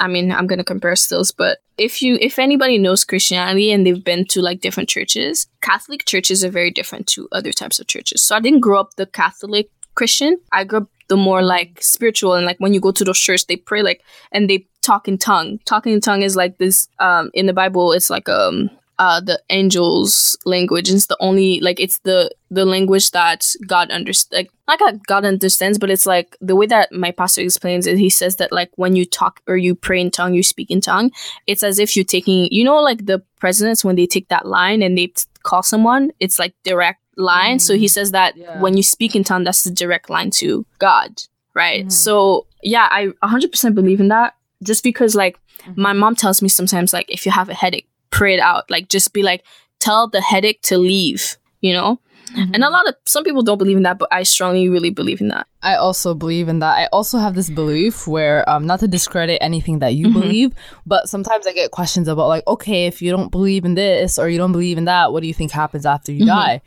[0.00, 4.04] i mean i'm gonna compare stills but if you if anybody knows christianity and they've
[4.04, 8.22] been to like different churches catholic churches are very different to other types of churches.
[8.22, 10.38] So i didn't grow up the catholic christian.
[10.52, 13.46] I grew up the more like spiritual and like when you go to those church
[13.46, 15.58] they pray like and they talk in tongue.
[15.64, 19.40] Talking in tongue is like this um in the bible it's like um uh the
[19.50, 20.90] angels language.
[20.90, 25.78] It's the only like it's the the language that god understands like not god understands
[25.78, 28.94] but it's like the way that my pastor explains it he says that like when
[28.94, 31.10] you talk or you pray in tongue you speak in tongue.
[31.46, 34.82] It's as if you're taking you know like the presidents when they take that line
[34.82, 37.58] and they t- call someone it's like direct line.
[37.58, 37.90] So he mm-hmm.
[37.90, 38.60] says that Yeah.
[38.60, 41.22] when you speak in tongue that's the direct line to god
[41.54, 41.82] right?
[41.82, 41.90] Mm-hmm.
[41.90, 44.34] So yeah i 100% believe in that.
[44.62, 45.38] Just because like
[45.76, 46.00] my mm-hmm.
[46.00, 49.12] mom tells me sometimes like if you have a headache pray it out like just
[49.12, 49.44] be like
[49.80, 51.98] tell the headache to leave you know
[52.36, 52.72] and a mm-hmm.
[52.72, 55.46] lot of some people don't believe in that but i strongly really believe in that
[55.64, 56.76] I also believe in that.
[56.76, 60.20] I also have this belief where, um, not to discredit anything that you mm-hmm.
[60.20, 60.52] believe,
[60.84, 64.28] but sometimes I get questions about, like, okay, if you don't believe in this or
[64.28, 66.36] you don't believe in that, what do you think happens after you mm-hmm.
[66.36, 66.60] die?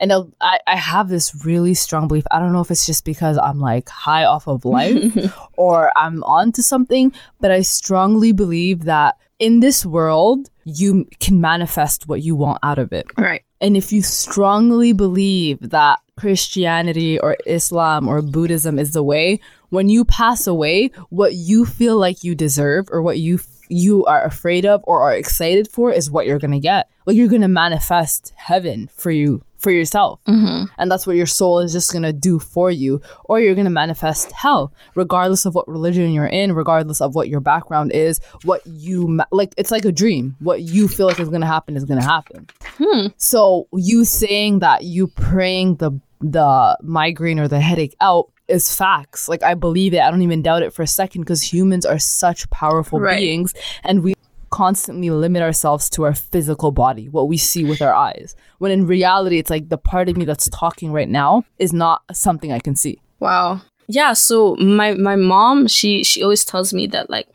[0.00, 2.24] And I, I have this really strong belief.
[2.30, 6.24] I don't know if it's just because I'm like high off of life or I'm
[6.24, 12.22] on to something, but I strongly believe that in this world, you can manifest what
[12.22, 13.06] you want out of it.
[13.18, 19.40] right And if you strongly believe that Christianity or Islam or Buddhism is the way,
[19.70, 23.40] when you pass away, what you feel like you deserve or what you
[23.72, 26.90] you are afraid of or are excited for is what you're going to get.
[27.06, 30.20] Like you're going to manifest heaven for you for yourself.
[30.26, 30.64] Mm-hmm.
[30.78, 33.66] And that's what your soul is just going to do for you or you're going
[33.66, 38.20] to manifest hell regardless of what religion you're in, regardless of what your background is,
[38.44, 40.36] what you ma- like it's like a dream.
[40.40, 42.48] What you feel like is going to happen is going to happen.
[42.78, 43.06] Hmm.
[43.16, 45.92] So you saying that you praying the
[46.22, 49.28] the migraine or the headache out is facts.
[49.28, 50.00] Like I believe it.
[50.00, 53.18] I don't even doubt it for a second because humans are such powerful Right.
[53.18, 53.54] beings
[53.84, 54.14] and we
[54.50, 58.34] constantly limit ourselves to our physical body, what we see with our eyes.
[58.58, 62.02] When in reality it's like the part of me that's talking right now is not
[62.12, 63.00] something I can see.
[63.20, 63.62] Wow.
[63.88, 67.28] Yeah, so my my mom, she she always tells me that like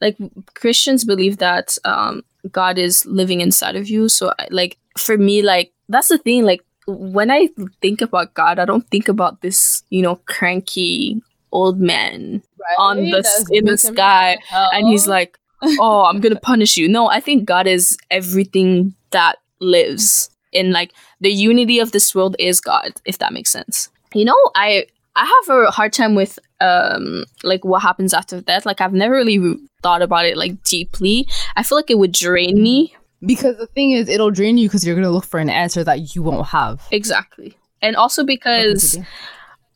[0.00, 0.16] like
[0.54, 4.08] Christians believe that um God is living inside of you.
[4.08, 7.48] So I, like for me like that's the thing like when I
[7.80, 12.42] think about God, I don't think about this, you know, cranky old man
[12.78, 15.38] on the in the sky and he's like,
[15.80, 20.92] "Oh, I'm gonna punish you." No, I think God is everything that lives, and like
[21.20, 23.88] the unity of this world is God, if that makes sense.
[24.14, 24.86] You know, I
[25.16, 28.66] I have a hard time with um like what happens after death.
[28.66, 31.26] Like I've never really re- thought about it like deeply.
[31.56, 32.94] I feel like it would drain me.
[33.24, 35.84] because the thing is it'll drain you because you're going to look for an answer
[35.84, 36.82] that you won't have.
[36.90, 37.56] Exactly.
[37.80, 38.98] And also because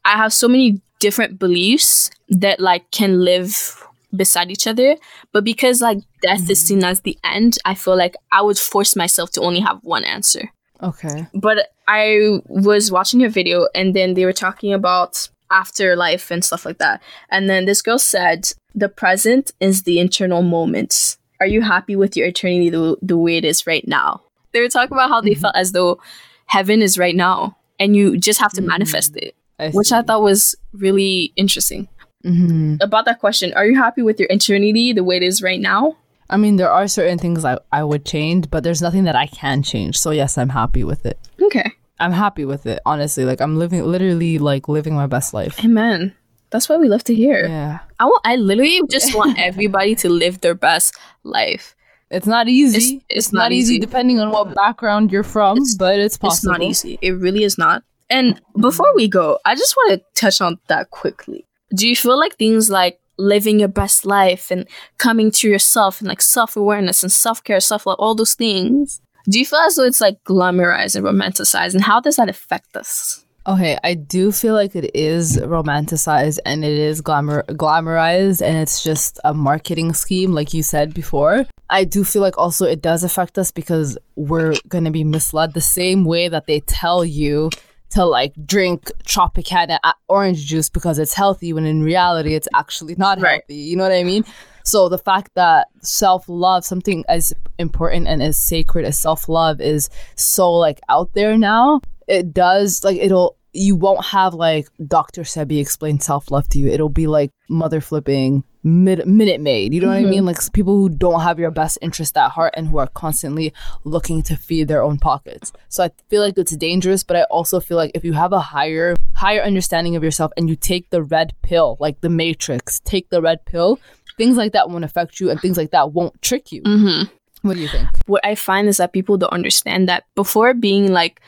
[0.05, 3.83] I have so many different beliefs that like can live
[4.17, 4.97] beside each other.
[5.33, 6.51] But because like death mm-hmm.
[6.51, 9.79] is seen as the end, I feel like I would force myself to only have
[9.83, 10.51] one answer.
[10.83, 11.27] Okay.
[11.35, 16.67] But I was watching a video and then they were talking about afterlife and stuff
[16.67, 17.03] like that.
[17.31, 21.19] And then this girl said, the present is the internal moments.
[21.41, 24.23] Are you happy with your eternity the, the way it is right now?
[24.53, 25.41] They were talking about how they mm-hmm.
[25.41, 26.01] felt as though
[26.47, 28.69] heaven is right now and you just have to mm-hmm.
[28.69, 31.89] manifest it, I which I thought was really interesting.
[32.25, 32.77] Mm-hmm.
[32.81, 35.97] About that question, are you happy with your eternity the way it is right now?
[36.29, 39.27] I mean, there are certain things I, I would change, but there's nothing that I
[39.27, 39.97] can change.
[39.97, 41.19] So, yes, I'm happy with it.
[41.41, 41.73] Okay.
[42.01, 43.25] I'm happy with it, honestly.
[43.25, 45.63] Like, I'm living, literally, like, living my best life.
[45.65, 46.15] Amen.
[46.51, 47.47] That's what we love to hear.
[47.47, 47.79] Yeah.
[48.01, 51.75] I want, I literally just want everybody to live their best life.
[52.11, 52.77] It's not easy.
[52.77, 53.75] It's, it's, it's not, not easy.
[53.75, 53.81] easy.
[53.81, 56.53] depending on what background you're from, it's, but it's possible.
[56.53, 56.99] It's not easy.
[57.03, 57.83] It really is not.
[58.09, 61.45] And before we go, I just want to touch on that quickly.
[61.75, 64.67] Do you feel like things like living your best life and
[64.99, 69.01] coming to yourself and like self awareness and self care, self love, all those things,
[69.29, 71.75] do you feel as though it's like glamorized and romanticized?
[71.75, 73.25] And how does that affect us?
[73.49, 78.83] Okay, I do feel like it is romanticized and it is glamour glamorized and it's
[78.83, 81.47] just a marketing scheme like you said before.
[81.71, 85.55] I do feel like also it does affect us because we're going to be misled
[85.55, 87.51] the same way that they tell you
[87.91, 92.95] to like drink Tropicana uh, orange juice because it's healthy when in reality it's actually
[92.97, 93.43] not right.
[93.43, 93.57] healthy.
[93.57, 94.25] You know what I mean?
[94.65, 99.61] So the fact that self love, something as important and as sacred as self love,
[99.61, 105.23] is so like out there now, it does like it'll you won't have like Dr.
[105.23, 106.69] Sebi explain self love to you.
[106.69, 109.73] It'll be like mother flipping mid- Minute Maid.
[109.73, 110.03] You know mm-hmm.
[110.03, 110.19] what I mean?
[110.21, 110.27] Mm-hmm.
[110.27, 113.55] Like people who don't have your best interest at heart and who are constantly
[113.85, 115.53] looking to feed their own pockets.
[115.69, 118.41] So I feel like it's dangerous, but I also feel like if you have a
[118.41, 123.09] higher higher understanding of yourself and you take the red pill, like the Matrix, take
[123.09, 123.79] the red pill,
[124.19, 126.63] things like that won't affect you and things like that won't trick you.
[126.63, 127.15] Mm-hmm.
[127.47, 127.89] What do you think?
[128.07, 131.21] What I find is that people don't understand that before being like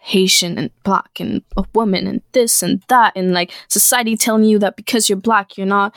[0.00, 4.58] Haitian and black and a woman and this and that and like society telling you
[4.58, 5.96] that because you're black you're not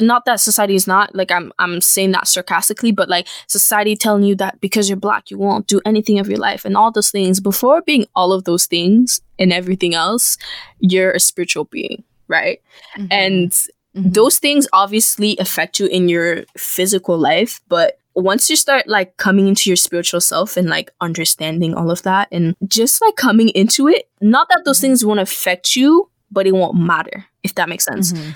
[0.00, 4.24] not that society is not like I'm I'm saying that sarcastically, but like society telling
[4.24, 7.10] you that because you're black you won't do anything of your life and all those
[7.10, 7.40] things.
[7.40, 10.38] Before being all of those things and everything else,
[10.78, 12.60] you're a spiritual being, right?
[12.96, 13.06] Mm-hmm.
[13.10, 14.10] And mm-hmm.
[14.10, 19.46] those things obviously affect you in your physical life, but once you start like coming
[19.46, 23.86] into your spiritual self and like understanding all of that and just like coming into
[23.86, 24.86] it, not that those mm-hmm.
[24.88, 28.12] things won't affect you, but it won't matter, if that makes sense.
[28.12, 28.30] Mm-hmm.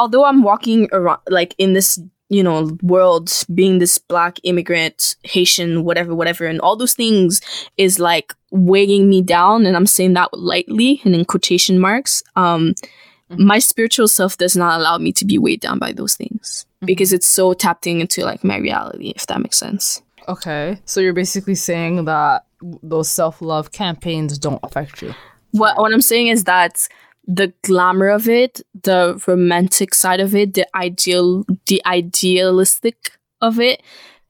[0.00, 5.84] Although I'm walking around like in this, you know, world being this black immigrant, Haitian,
[5.84, 7.42] whatever, whatever, and all those things
[7.76, 12.22] is like weighing me down, and I'm saying that lightly and in quotation marks.
[12.34, 12.74] Um,
[13.30, 13.44] mm-hmm.
[13.44, 16.86] my spiritual self does not allow me to be weighed down by those things mm-hmm.
[16.86, 20.00] because it's so tapping into like my reality, if that makes sense.
[20.28, 20.80] Okay.
[20.86, 22.46] So you're basically saying that
[22.82, 25.14] those self love campaigns don't affect you.
[25.50, 26.88] What what I'm saying is that
[27.26, 33.82] the glamour of it, the romantic side of it, the ideal the idealistic of it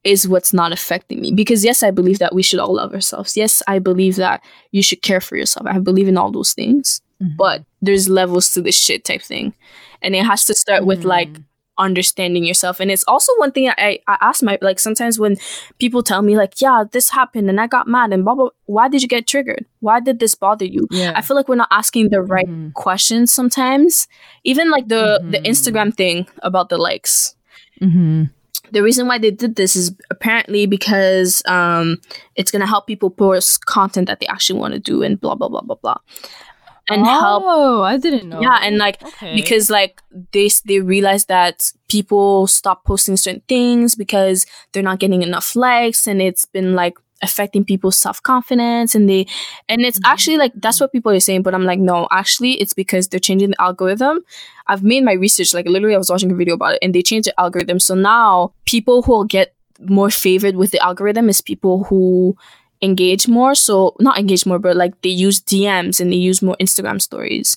[0.03, 1.33] is what's not affecting me.
[1.33, 3.37] Because yes, I believe that we should all love ourselves.
[3.37, 5.67] Yes, I believe that you should care for yourself.
[5.67, 7.03] I believe in all those things.
[7.23, 7.37] Mm-hmm.
[7.37, 9.55] But there's levels to this shit type thing.
[10.01, 10.89] And it has to start mm-hmm.
[10.89, 11.29] with like.
[11.81, 12.79] Understanding yourself.
[12.79, 15.37] And it's also one thing I, I ask my like sometimes when
[15.79, 18.89] people tell me like, yeah, this happened and I got mad and blah blah why
[18.89, 19.65] did you get triggered?
[19.81, 20.87] Why did this bother you?
[20.91, 21.13] Yeah.
[21.17, 22.71] I feel like we're not asking the right mm-hmm.
[22.71, 24.07] questions sometimes.
[24.45, 25.47] Even like the the mm-hmm.
[25.47, 27.35] Instagram thing about the likes.
[27.81, 28.25] Mm-hmm
[28.73, 32.01] the reason why they did this is apparently because um,
[32.37, 35.35] it's going to help people post content that they actually want to do and blah
[35.35, 35.99] blah blah blah blah
[36.91, 37.43] and oh, help.
[37.47, 38.41] Oh, I didn't know.
[38.41, 39.35] Yeah, and like okay.
[39.35, 45.23] because like they they realize that people stop posting certain things because they're not getting
[45.23, 49.27] enough likes, and it's been like affecting people's self-confidence and they
[49.69, 50.11] and it's mm-hmm.
[50.11, 53.21] actually like that's what people are saying but i'm like no actually it's because they're
[53.21, 54.21] changing the algorithm
[54.69, 57.03] i've made my research like literally i was watching a video about it and they
[57.03, 61.41] changed the algorithm so now people who will get more favored with the algorithm is
[61.41, 62.37] people who
[62.83, 63.55] engage more.
[63.55, 67.57] So not engage more, but like they use DMs and they use more Instagram stories.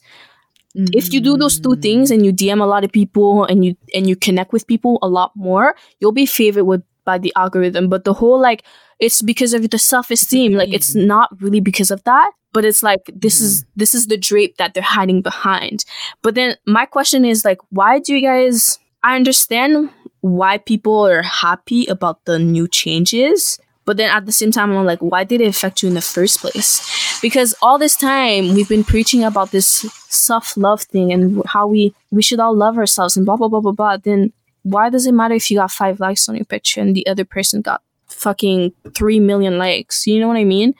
[0.75, 0.93] Mm-hmm.
[0.93, 3.75] If you do those two things and you DM a lot of people and you
[3.93, 7.89] and you connect with people a lot more, you'll be favored with by the algorithm.
[7.89, 8.63] But the whole like
[8.99, 10.53] it's because of the self esteem.
[10.53, 13.45] Like it's not really because of that, but it's like this mm-hmm.
[13.45, 15.85] is this is the drape that they're hiding behind.
[16.21, 18.79] But then my question is like, why do you guys?
[19.03, 19.89] I understand
[20.21, 24.85] why people are happy about the new changes, but then at the same time, I'm
[24.85, 27.19] like, why did it affect you in the first place?
[27.21, 31.93] Because all this time we've been preaching about this self love thing and how we
[32.11, 33.97] we should all love ourselves and blah blah blah blah blah.
[33.97, 34.31] Then
[34.63, 37.25] why does it matter if you got five likes on your picture and the other
[37.25, 40.07] person got fucking three million likes?
[40.07, 40.73] You know what I mean?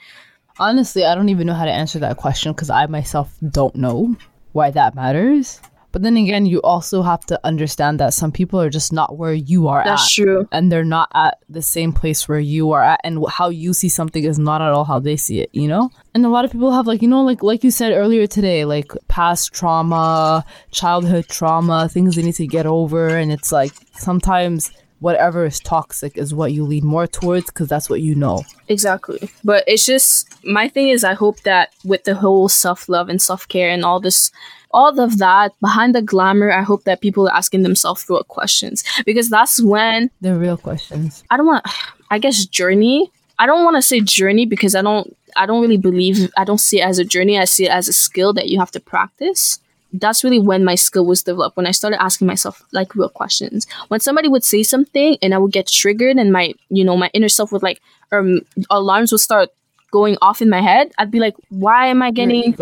[0.58, 4.16] Honestly, I don't even know how to answer that question because I myself don't know
[4.52, 5.60] why that matters.
[5.94, 9.32] But then again, you also have to understand that some people are just not where
[9.32, 10.10] you are That's at.
[10.24, 10.48] true.
[10.50, 13.00] And they're not at the same place where you are at.
[13.04, 15.90] And how you see something is not at all how they see it, you know?
[16.12, 18.64] And a lot of people have like, you know, like like you said earlier today,
[18.64, 23.10] like past trauma, childhood trauma, things they need to get over.
[23.10, 27.88] And it's like sometimes whatever is toxic is what you lean more towards because that's
[27.88, 28.42] what you know.
[28.66, 29.30] Exactly.
[29.44, 33.22] But it's just my thing is I hope that with the whole self love and
[33.22, 34.32] self care and all this
[34.74, 38.84] all of that behind the glamour, I hope that people are asking themselves real questions.
[39.06, 41.24] Because that's when They're real questions.
[41.30, 41.64] I don't want
[42.10, 43.10] I guess journey.
[43.38, 46.60] I don't want to say journey because I don't I don't really believe I don't
[46.60, 47.38] see it as a journey.
[47.38, 49.60] I see it as a skill that you have to practice.
[49.92, 51.56] That's really when my skill was developed.
[51.56, 53.66] When I started asking myself like real questions.
[53.88, 57.10] When somebody would say something and I would get triggered and my you know my
[57.14, 59.50] inner self would like um alarms would start
[59.92, 60.92] going off in my head.
[60.98, 62.54] I'd be like, why am I getting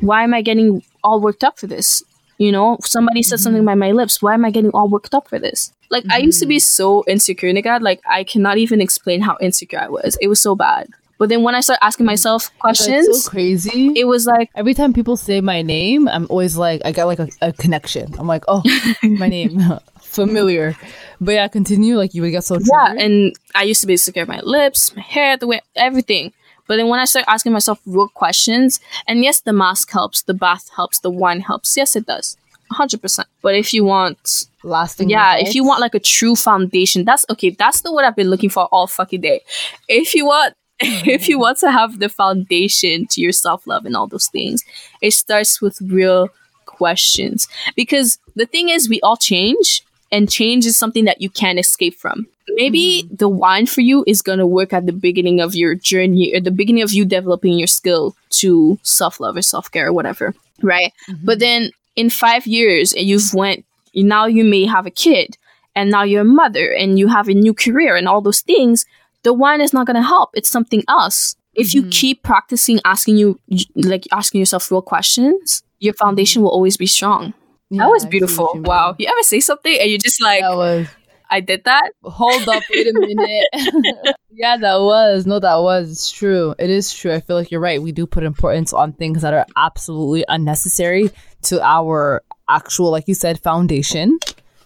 [0.00, 2.02] why am I getting all worked up for this?
[2.38, 3.66] You know, somebody said something mm-hmm.
[3.66, 4.20] by my lips.
[4.20, 5.72] Why am I getting all worked up for this?
[5.90, 6.82] Like I used to be mm-hmm.
[6.82, 7.80] so insecure, nigga.
[7.80, 10.18] Like I cannot even explain how insecure I was.
[10.20, 10.88] It was so bad.
[11.18, 12.12] But then when I started asking mm-hmm.
[12.12, 13.92] myself That's questions, so crazy.
[13.96, 17.20] it was like, Every time people say my name, I'm always like, I got like
[17.20, 18.14] a, a connection.
[18.18, 18.62] I'm like, oh,
[19.02, 19.62] my name,
[20.00, 20.76] familiar.
[21.20, 21.96] But yeah, continue.
[21.96, 22.92] Like you would get so yeah.
[22.98, 26.32] And I used to be insecure of my lips, my hair, the way, everything.
[26.66, 30.34] But then when I start asking myself real questions, and yes, the mask helps, the
[30.34, 31.76] bath helps, the wine helps.
[31.76, 32.36] Yes, it does.
[32.72, 33.24] 100%.
[33.42, 35.08] But if you want lasting.
[35.08, 38.28] yeah if you want like a true foundation that's okay that's the word i've been
[38.28, 39.40] looking for all fucking day
[39.88, 44.06] if you want if you want to have the foundation to your self-love and all
[44.06, 44.64] those things
[45.00, 46.28] it starts with real
[46.66, 49.82] questions because the thing is we all change
[50.12, 52.26] and change is something that you can't escape from.
[52.50, 53.16] Maybe mm-hmm.
[53.16, 56.40] the wine for you is going to work at the beginning of your journey or
[56.40, 60.92] the beginning of you developing your skill to self-love or self-care or whatever right?
[61.08, 61.24] Mm-hmm.
[61.24, 65.38] But then in five years and you've went now you may have a kid
[65.74, 68.84] and now you're a mother and you have a new career and all those things
[69.22, 70.30] the wine is not going to help.
[70.34, 71.34] It's something else.
[71.54, 71.90] If you mm-hmm.
[71.90, 73.40] keep practicing asking you
[73.74, 77.34] like asking yourself real questions your foundation will always be strong
[77.70, 80.56] Yeah, that was see beautiful wow you ever say something and you're just like That
[80.56, 80.86] was.
[81.30, 83.46] i did that Hold up, wait a minute.
[84.30, 85.26] yeah, that was.
[85.26, 85.90] No, that was.
[85.90, 86.54] It's true.
[86.58, 87.12] It is true.
[87.12, 87.82] I feel like you're right.
[87.82, 91.10] We do put importance on things that are absolutely unnecessary
[91.42, 94.18] to our actual, like you said, foundation.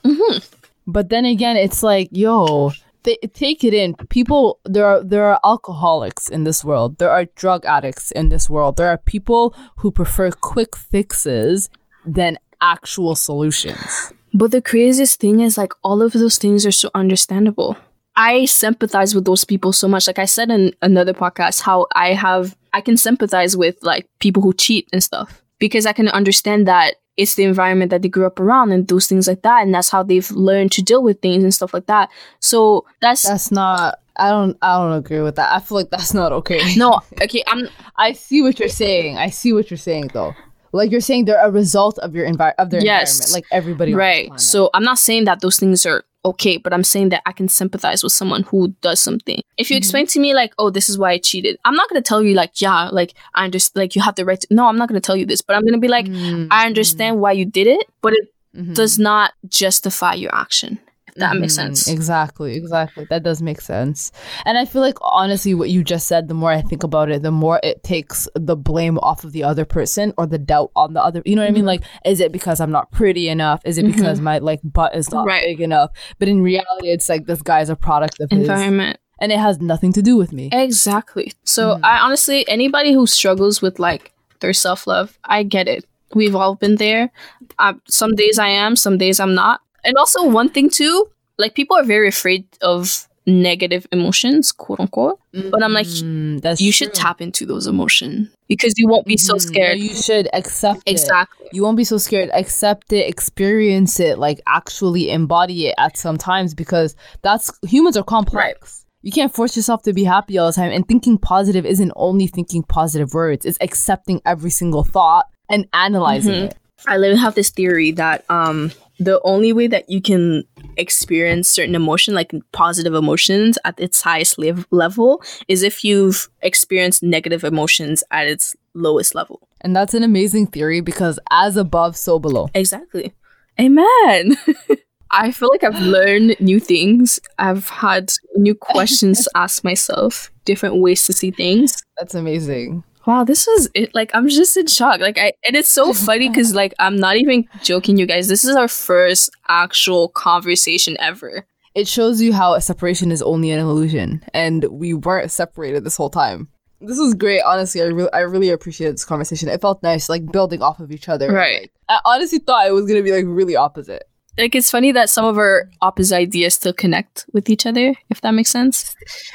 [0.05, 0.38] Mm-hmm.
[0.86, 2.72] But then again, it's like, yo,
[3.05, 3.94] th- take it in.
[4.11, 6.98] People, there are there are alcoholics in this world.
[6.98, 8.76] There are drug addicts in this world.
[8.76, 11.70] There are people who prefer quick fixes
[12.05, 14.12] than actual solutions.
[14.32, 17.76] But the craziest thing is like all of those things are so understandable.
[18.16, 20.06] I sympathize with those people so much.
[20.06, 24.42] Like I said in another podcast, how I have I can sympathize with like people
[24.42, 28.26] who cheat and stuff because I can understand that it's the environment that they grew
[28.26, 31.20] up around and those things like that, and that's how they've learned to deal with
[31.20, 32.08] things and stuff like that.
[32.40, 33.98] So that's, That's not.
[34.16, 34.56] I don't.
[34.61, 35.52] I don't agree with that.
[35.52, 36.74] I feel like that's not okay.
[36.76, 37.42] no okay.
[37.46, 39.18] I'm I see what you're saying.
[39.18, 40.34] I see what you're saying though.
[40.72, 43.18] Like you're saying they're a result of your envi- of their Yes.
[43.18, 43.34] environment.
[43.34, 44.40] Like everybody right.
[44.40, 47.48] So I'm not saying that those things are okay, but I'm saying that I can
[47.48, 49.40] sympathize with someone who does something.
[49.56, 52.02] If you explain to me like, oh, this is why I cheated, I'm not gonna
[52.02, 54.40] tell you like, yeah, like I understand, like you have the right.
[54.40, 54.46] to...
[54.50, 57.20] No, I'm not gonna tell you this, but I'm gonna be like, Mm, I understand
[57.20, 58.74] why you did it, but it mhm.
[58.74, 60.78] does not justify your action.
[61.20, 61.56] That makes Mhm.
[61.56, 61.88] sense.
[61.88, 63.06] Exactly, exactly.
[63.10, 64.10] That does make sense.
[64.44, 67.22] And I feel like honestly what you just said, the more I think about it,
[67.22, 70.94] the more it takes the blame off of the other person or the doubt on
[70.94, 71.22] the other.
[71.24, 71.66] You know what I mean?
[71.66, 73.60] Like, is it because I'm not pretty enough?
[73.64, 75.44] Is it because my like butt is not Right.
[75.44, 75.90] big enough?
[76.18, 78.98] But in reality, it's like this guy's a product of his, Environment.
[79.20, 80.48] and it has nothing to do with me.
[80.52, 81.32] Exactly.
[81.44, 85.84] So I honestly, anybody who struggles with like their self love, I get it.
[86.14, 87.10] We've all been there.
[87.58, 89.60] Uh, some days I am, some days I'm not.
[89.84, 91.08] And also one thing too,
[91.38, 95.18] like people are very afraid of negative emotions, quote unquote.
[95.32, 97.02] But I'm like, Mm, that's you should true.
[97.02, 99.36] tap into those emotions because you won't be so Mhm.
[99.36, 99.78] No, scared.
[99.78, 100.92] you should accept it.
[100.92, 101.46] exactly.
[101.52, 102.30] You won't be so scared.
[102.32, 108.02] Accept it, experience it, like actually embody it at some times because that's humans are
[108.02, 108.84] complex.
[109.02, 110.72] You can't force yourself to be happy all the time.
[110.72, 116.34] And thinking positive isn't only thinking positive words, it's accepting every single thought and analyzing
[116.34, 116.44] Mhm.
[116.46, 116.56] it.
[116.86, 120.44] I literally have this theory that um the only way that you can
[120.76, 127.03] experience certain emotion, like positive emotions, at its highest lev- level, is if you've experienced
[127.03, 129.48] negative emotions at its lowest level.
[129.62, 132.51] And that's an amazing theory because as above, so below.
[132.55, 133.12] Exactly.
[133.59, 134.36] Amen.
[135.11, 137.18] I feel like I've learned new things.
[137.38, 141.82] I've had new questions to ask myself, different ways to see things.
[141.98, 142.84] That's amazing.
[143.07, 143.94] Wow, this was it.
[143.94, 145.01] Like, I'm just in shock.
[145.01, 148.28] Like, I and it's so funny because, like, I'm not even joking, you guys.
[148.28, 151.46] This is our first actual conversation ever.
[151.74, 155.96] It shows you how a separation is only an illusion, and we weren't separated this
[155.96, 156.48] whole time.
[156.80, 157.82] This was great, honestly.
[157.82, 159.48] I really, I really appreciated this conversation.
[159.48, 161.32] It felt nice, like building off of each other.
[161.32, 161.61] Right.
[161.62, 164.09] Like, I honestly thought it was gonna be like really opposite.
[164.41, 168.20] Like, it's funny that some of our opposite ideas still connect with each other, if
[168.22, 168.95] that makes sense.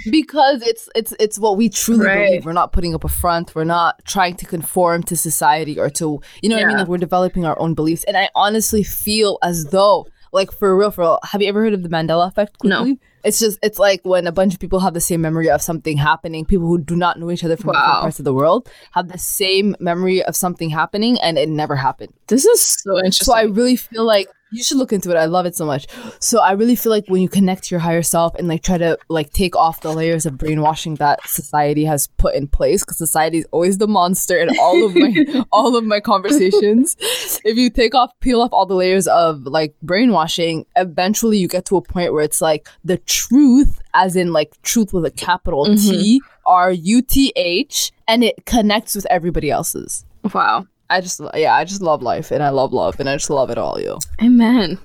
[0.09, 2.25] because it's it's it's what we truly Right.
[2.27, 2.45] believe.
[2.45, 3.55] We're not putting up a front.
[3.55, 6.77] We're not trying to conform to society or to you know what I mean.
[6.77, 10.91] Like we're developing our own beliefs, and I honestly feel as though like for real,
[10.91, 11.19] for real.
[11.23, 12.57] Have you ever heard of the Mandela effect?
[12.63, 12.97] No.
[13.23, 15.97] It's just it's like when a bunch of people have the same memory of something
[15.97, 16.45] happening.
[16.45, 17.73] People who do not know each other from Wow.
[17.81, 21.75] different parts of the world have the same memory of something happening, and it never
[21.75, 22.13] happened.
[22.27, 23.25] This is so interesting.
[23.25, 25.17] So I really feel like you should look into it.
[25.17, 25.87] I love it so much.
[26.19, 28.77] So I really feel like when you connect to your higher self and like try
[28.77, 32.97] to like take off the layers of brainwashing that society has put in place, because
[32.97, 36.95] society is always the monster in all of my all of my conversations.
[37.43, 41.65] if you take off, peel off all the layers of like brainwashing, eventually you get
[41.65, 45.65] to a point where it's like the truth, as in like truth with a capital
[45.65, 46.27] T mm-hmm.
[46.45, 50.05] R U T H, and it connects with everybody else's.
[50.33, 50.67] wow.
[50.89, 53.49] I just yeah, I just love life and I love love and I just love
[53.49, 53.99] it all, yo.
[54.21, 54.77] Amen.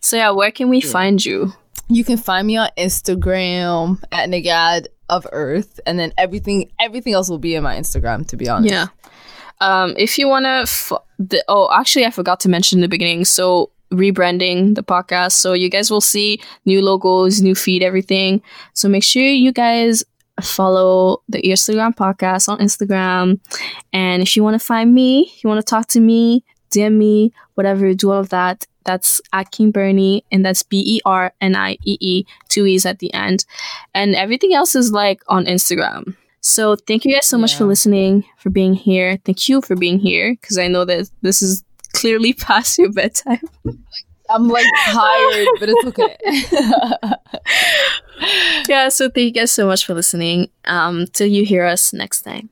[0.00, 1.52] So yeah, where can we find you?
[1.88, 7.28] You can find me on Instagram at Nagad of Earth, and then everything everything else
[7.30, 8.26] will be in my Instagram.
[8.28, 8.86] To be honest, Yeah.
[9.60, 12.88] Um, if you want to, f- the, oh, actually, I forgot to mention in the
[12.88, 13.24] beginning.
[13.24, 18.40] So rebranding the podcast, so you guys will see new logos, new feed, everything.
[18.74, 20.04] So make sure you guys
[20.42, 23.40] follow the Instagram podcast on Instagram.
[23.92, 27.32] And if you want to find me, you want to talk to me, DM me,
[27.54, 28.66] whatever, do all of that.
[28.84, 32.86] That's at King Bernie, and that's B E R N I E E, two E's
[32.86, 33.44] at the end.
[33.94, 36.16] And everything else is like on Instagram.
[36.40, 39.18] So thank you guys so much for listening, for being here.
[39.24, 41.62] Thank you for being here, because I know that this is
[41.92, 43.42] clearly past your bedtime.
[44.30, 46.16] I'm like tired, but it's okay.
[48.68, 50.50] yeah, so thank you guys so much for listening.
[50.64, 52.46] Um, till you hear us next time.